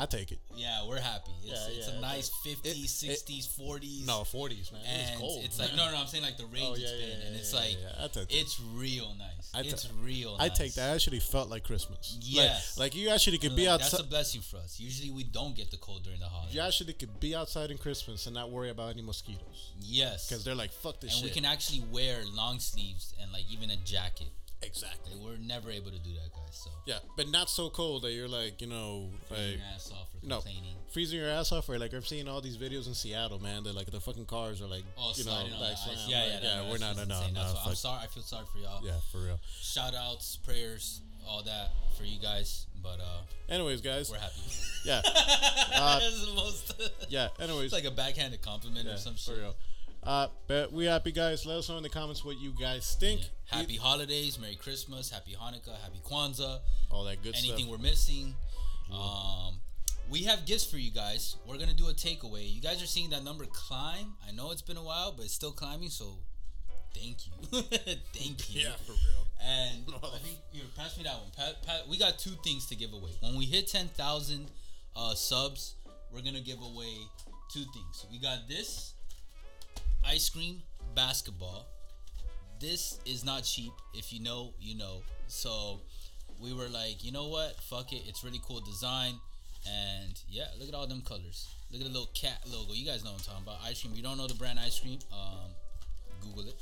I 0.00 0.06
take 0.06 0.32
it. 0.32 0.40
yeah, 0.56 0.86
we're 0.88 0.98
happy. 1.00 1.30
It's, 1.44 1.52
Yeah, 1.52 1.78
it's 1.78 1.88
yeah, 1.88 1.94
a 1.94 2.00
nice 2.00 2.28
it- 2.44 2.58
50s, 2.64 3.02
it- 3.04 3.10
60s, 3.26 3.46
40s. 3.46 4.06
No, 4.06 4.22
40s, 4.24 4.72
man. 4.72 4.82
and 4.86 5.02
it's 5.02 5.18
cold. 5.20 5.44
it's 5.44 5.58
like 5.58 5.74
no, 5.76 5.88
no. 5.90 5.96
I'm 5.96 6.08
saying 6.08 6.24
like 6.24 6.36
the 6.36 6.46
range 6.46 6.66
Oh, 6.66 6.74
yeah, 6.74 6.88
it's 6.88 6.92
yeah, 6.92 7.06
been, 7.06 7.18
yeah, 7.20 7.26
and 7.26 7.36
it's 7.36 7.52
yeah, 7.52 7.60
like 7.60 7.76
yeah, 7.80 8.04
I 8.20 8.24
it's 8.30 8.60
real 8.74 9.14
nice. 9.16 9.50
I 9.54 9.62
ta- 9.62 9.68
it's 9.68 9.88
real. 10.02 10.36
I 10.40 10.48
nice. 10.48 10.58
take 10.58 10.74
that. 10.74 10.90
I 10.90 10.94
actually 10.94 11.20
felt 11.20 11.48
like 11.48 11.62
Christmas. 11.62 12.16
Like- 12.18 12.24
Yes. 12.26 12.76
Like, 12.76 12.94
you 12.96 13.08
actually 13.10 13.38
could 13.38 13.54
be 13.54 13.68
Like, 13.68 13.80
that's 13.82 13.92
a 13.98 14.02
blessing 14.02 14.40
for 14.40 14.56
us. 14.56 14.80
Usually 14.80 15.10
we 15.12 15.22
don't 15.22 15.54
get 15.54 15.70
the 15.70 15.76
cold 15.76 16.02
during 16.02 16.18
the 16.18 16.26
holidays. 16.28 16.54
You 16.56 16.60
actually 16.62 16.92
could 16.94 17.20
be 17.20 17.36
outside 17.36 17.70
in 17.70 17.78
Christmas 17.78 18.26
and 18.26 18.34
not 18.34 18.50
worry 18.50 18.70
about 18.70 18.90
any 18.90 19.02
mosquitoes 19.02 19.70
Yes. 19.80 20.28
because 20.28 20.42
they're 20.42 20.56
like, 20.56 20.72
"Fuck 20.72 21.00
this 21.00 21.12
and 21.12 21.20
shit." 21.22 21.30
we 21.30 21.34
can 21.34 21.44
actually 21.44 21.80
wear 21.92 22.24
long 22.26 22.58
sleeves 22.58 23.14
and 23.20 23.30
like 23.32 23.44
even 23.48 23.70
a 23.70 23.76
jacket. 23.76 24.26
Exactly. 24.64 25.12
We're 25.22 25.36
never 25.36 25.70
able 25.70 25.90
to 25.90 25.98
do 25.98 26.10
that, 26.14 26.32
guys. 26.32 26.50
So 26.64 26.70
Yeah, 26.86 26.98
but 27.16 27.28
not 27.28 27.48
so 27.50 27.70
cold 27.70 28.02
that 28.02 28.12
you're 28.12 28.28
like, 28.28 28.60
you 28.60 28.66
know, 28.66 29.10
freezing 29.28 29.44
like 29.46 29.56
your 29.56 29.66
ass 29.74 29.92
off 29.92 30.08
for 30.10 30.26
no. 30.26 30.36
complaining. 30.36 30.74
freezing 30.92 31.18
your 31.20 31.28
ass 31.28 31.52
off. 31.52 31.68
Or 31.68 31.78
like 31.78 31.94
I've 31.94 32.06
seen 32.06 32.28
all 32.28 32.40
these 32.40 32.56
videos 32.56 32.86
in 32.86 32.94
Seattle, 32.94 33.40
man. 33.40 33.64
They're 33.64 33.72
like 33.72 33.90
the 33.90 34.00
fucking 34.00 34.26
cars 34.26 34.60
are 34.60 34.66
like, 34.66 34.84
Oh, 34.98 35.12
you 35.16 35.24
know, 35.24 35.32
like. 35.32 35.76
Yeah, 36.08 36.22
like, 36.22 36.42
yeah, 36.42 36.62
no, 36.62 36.70
we're 36.70 36.78
not, 36.78 36.96
no, 36.96 37.04
no, 37.04 37.20
no. 37.32 37.54
I'm 37.66 37.74
sorry. 37.74 38.00
I 38.02 38.06
feel 38.06 38.22
sorry 38.22 38.46
for 38.52 38.58
y'all. 38.58 38.84
Yeah, 38.84 38.92
for 39.10 39.18
real. 39.18 39.40
Shout 39.60 39.94
outs, 39.94 40.36
prayers, 40.36 41.00
all 41.26 41.42
that 41.42 41.70
for 41.96 42.04
you 42.04 42.20
guys. 42.20 42.66
But 42.82 43.00
uh, 43.00 43.22
Anyways, 43.48 43.80
guys. 43.80 44.10
we're 44.10 44.18
happy. 44.18 44.40
Yeah, 44.84 45.00
most. 46.36 46.74
yeah. 47.08 47.28
Anyways, 47.40 47.64
it's 47.64 47.72
like 47.72 47.84
a 47.84 47.90
backhanded 47.90 48.42
compliment 48.42 48.86
yeah, 48.86 48.94
or 48.94 48.96
some 48.98 49.16
shit. 49.16 49.34
for 49.34 49.40
real. 49.40 49.54
Uh, 50.06 50.28
but 50.46 50.72
we 50.72 50.84
happy 50.84 51.12
guys. 51.12 51.46
Let 51.46 51.58
us 51.58 51.68
know 51.68 51.78
in 51.78 51.82
the 51.82 51.88
comments 51.88 52.24
what 52.24 52.38
you 52.38 52.52
guys 52.58 52.96
think. 53.00 53.22
Happy 53.46 53.76
holidays, 53.76 54.38
Merry 54.38 54.56
Christmas, 54.56 55.10
Happy 55.10 55.34
Hanukkah, 55.40 55.80
Happy 55.82 56.00
Kwanzaa. 56.04 56.58
all 56.90 57.04
that 57.04 57.22
good 57.22 57.34
stuff. 57.34 57.44
anything 57.44 57.66
stuff. 57.66 57.78
we're 57.78 57.82
missing. 57.82 58.34
Um, 58.92 59.60
we 60.10 60.24
have 60.24 60.44
gifts 60.44 60.64
for 60.70 60.76
you 60.76 60.90
guys. 60.90 61.36
We're 61.46 61.56
gonna 61.56 61.72
do 61.72 61.88
a 61.88 61.94
takeaway. 61.94 62.52
You 62.54 62.60
guys 62.60 62.82
are 62.82 62.86
seeing 62.86 63.10
that 63.10 63.24
number 63.24 63.46
climb. 63.46 64.14
I 64.28 64.32
know 64.32 64.50
it's 64.50 64.62
been 64.62 64.76
a 64.76 64.82
while, 64.82 65.12
but 65.12 65.24
it's 65.24 65.34
still 65.34 65.52
climbing. 65.52 65.88
So, 65.88 66.18
thank 66.94 67.26
you, 67.26 67.62
thank 68.14 68.54
you. 68.54 68.62
Yeah, 68.62 68.72
for 68.84 68.92
real. 68.92 69.26
And 69.42 69.84
I 70.04 70.18
think 70.18 70.38
here, 70.52 70.64
pass 70.76 70.96
me 70.98 71.04
that 71.04 71.14
one. 71.14 71.30
Pa- 71.36 71.54
pa- 71.66 71.82
we 71.88 71.96
got 71.98 72.18
two 72.18 72.36
things 72.44 72.66
to 72.66 72.76
give 72.76 72.92
away. 72.92 73.12
When 73.20 73.36
we 73.36 73.46
hit 73.46 73.68
ten 73.68 73.88
thousand 73.88 74.50
uh, 74.94 75.14
subs, 75.14 75.76
we're 76.12 76.22
gonna 76.22 76.40
give 76.40 76.60
away 76.60 76.92
two 77.50 77.64
things. 77.72 78.04
We 78.10 78.18
got 78.18 78.48
this 78.48 78.93
ice 80.06 80.28
cream 80.28 80.62
basketball. 80.94 81.66
This 82.60 82.98
is 83.04 83.24
not 83.24 83.42
cheap. 83.42 83.72
If 83.94 84.12
you 84.12 84.20
know, 84.20 84.54
you 84.60 84.76
know. 84.76 85.02
So 85.26 85.80
we 86.40 86.52
were 86.52 86.68
like, 86.68 87.04
you 87.04 87.12
know 87.12 87.28
what? 87.28 87.56
Fuck 87.60 87.92
it. 87.92 88.02
It's 88.06 88.24
really 88.24 88.40
cool 88.46 88.60
design. 88.60 89.14
And 89.66 90.20
yeah, 90.28 90.44
look 90.58 90.68
at 90.68 90.74
all 90.74 90.86
them 90.86 91.02
colors. 91.02 91.48
Look 91.70 91.80
at 91.80 91.86
the 91.86 91.92
little 91.92 92.10
cat 92.14 92.38
logo. 92.46 92.72
You 92.72 92.86
guys 92.86 93.04
know 93.04 93.10
what 93.12 93.20
I'm 93.20 93.24
talking 93.24 93.42
about. 93.44 93.58
Ice 93.66 93.80
cream. 93.80 93.92
If 93.92 93.98
you 93.98 94.04
don't 94.04 94.18
know 94.18 94.26
the 94.26 94.34
brand 94.34 94.58
ice 94.60 94.78
cream, 94.78 94.98
um, 95.12 95.50
Google 96.22 96.48
it. 96.48 96.56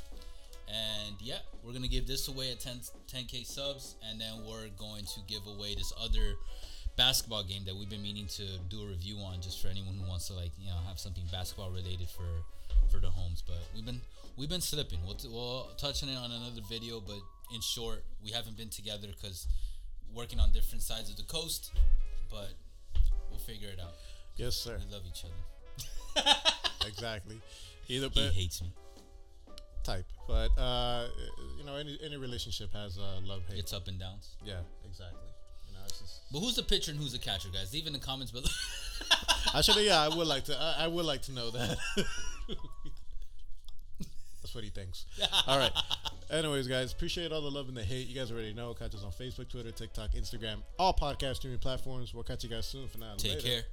And 0.68 1.16
yeah, 1.20 1.38
we're 1.62 1.72
gonna 1.72 1.88
give 1.88 2.06
this 2.06 2.28
away 2.28 2.50
at 2.52 2.60
10 2.60 2.80
10k 3.12 3.44
subs, 3.44 3.96
and 4.08 4.20
then 4.20 4.44
we're 4.48 4.68
going 4.78 5.04
to 5.04 5.20
give 5.26 5.46
away 5.46 5.74
this 5.74 5.92
other 6.00 6.34
basketball 6.96 7.42
game 7.42 7.64
that 7.66 7.74
we've 7.74 7.90
been 7.90 8.02
meaning 8.02 8.26
to 8.26 8.42
do 8.68 8.82
a 8.82 8.86
review 8.86 9.16
on, 9.18 9.40
just 9.40 9.60
for 9.60 9.68
anyone 9.68 9.94
who 9.94 10.08
wants 10.08 10.28
to 10.28 10.34
like 10.34 10.52
you 10.58 10.66
know 10.66 10.76
have 10.88 10.98
something 10.98 11.24
basketball 11.30 11.70
related 11.70 12.08
for 12.08 12.24
for 12.92 13.00
the 13.00 13.10
homes. 13.10 13.42
But 13.46 13.58
we've 13.74 13.84
been 13.86 14.00
we've 14.36 14.48
been 14.48 14.60
slipping. 14.60 14.98
We'll, 15.04 15.14
t- 15.16 15.28
we'll 15.30 15.68
touch 15.78 16.02
on 16.02 16.08
it 16.08 16.16
on 16.16 16.30
another 16.30 16.60
video, 16.68 17.00
but 17.00 17.18
in 17.54 17.60
short, 17.60 18.04
we 18.24 18.30
haven't 18.30 18.56
been 18.56 18.68
together 18.68 19.08
because 19.08 19.46
working 20.14 20.38
on 20.40 20.52
different 20.52 20.82
sides 20.82 21.10
of 21.10 21.16
the 21.16 21.22
coast. 21.24 21.72
But 22.30 22.50
we'll 23.30 23.38
figure 23.40 23.68
it 23.68 23.80
out. 23.80 23.92
Yes, 24.36 24.56
sir. 24.56 24.78
We 24.78 24.92
love 24.92 25.02
each 25.08 25.24
other. 25.24 26.30
exactly. 26.86 27.40
Either 27.88 28.08
He 28.12 28.20
but 28.26 28.32
hates 28.32 28.62
me. 28.62 28.72
type, 29.84 30.06
but 30.28 30.48
uh, 30.58 31.08
you 31.58 31.64
know, 31.64 31.76
any 31.76 31.98
any 32.04 32.16
relationship 32.16 32.72
has 32.72 32.98
uh, 32.98 33.20
love 33.24 33.42
hate. 33.48 33.58
It's 33.58 33.72
up 33.72 33.88
and 33.88 33.98
downs. 33.98 34.36
yeah, 34.44 34.60
exactly. 34.88 35.18
You 35.68 35.74
know, 35.74 35.80
it's 35.84 35.98
just 36.00 36.20
But 36.32 36.40
who's 36.40 36.56
the 36.56 36.62
pitcher 36.62 36.90
and 36.92 37.00
who's 37.00 37.12
the 37.12 37.18
catcher, 37.18 37.48
guys? 37.52 37.72
Leave 37.74 37.86
in 37.86 37.92
the 37.92 37.98
comments 37.98 38.30
below. 38.32 38.44
actually, 39.54 39.86
yeah, 39.86 40.00
I 40.00 40.08
would 40.08 40.26
like 40.34 40.44
to. 40.44 40.56
I, 40.58 40.84
I 40.84 40.88
would 40.88 41.04
like 41.04 41.22
to 41.22 41.32
know 41.32 41.50
that. 41.50 41.76
That's 44.52 44.56
what 44.56 44.64
he 44.64 44.70
thinks. 44.70 45.06
All 45.46 45.56
right. 45.58 45.72
Anyways, 46.30 46.68
guys, 46.68 46.92
appreciate 46.92 47.32
all 47.32 47.40
the 47.40 47.50
love 47.50 47.68
and 47.68 47.76
the 47.76 47.82
hate. 47.82 48.06
You 48.06 48.14
guys 48.14 48.30
already 48.30 48.52
know. 48.52 48.74
Catch 48.74 48.94
us 48.94 49.02
on 49.02 49.10
Facebook, 49.10 49.48
Twitter, 49.48 49.70
TikTok, 49.70 50.10
Instagram, 50.12 50.56
all 50.78 50.92
podcast 50.92 51.36
streaming 51.36 51.58
platforms. 51.58 52.12
We'll 52.12 52.22
catch 52.22 52.44
you 52.44 52.50
guys 52.50 52.66
soon. 52.66 52.86
For 52.88 52.98
now, 52.98 53.14
Take 53.16 53.36
later. 53.36 53.48
care. 53.48 53.62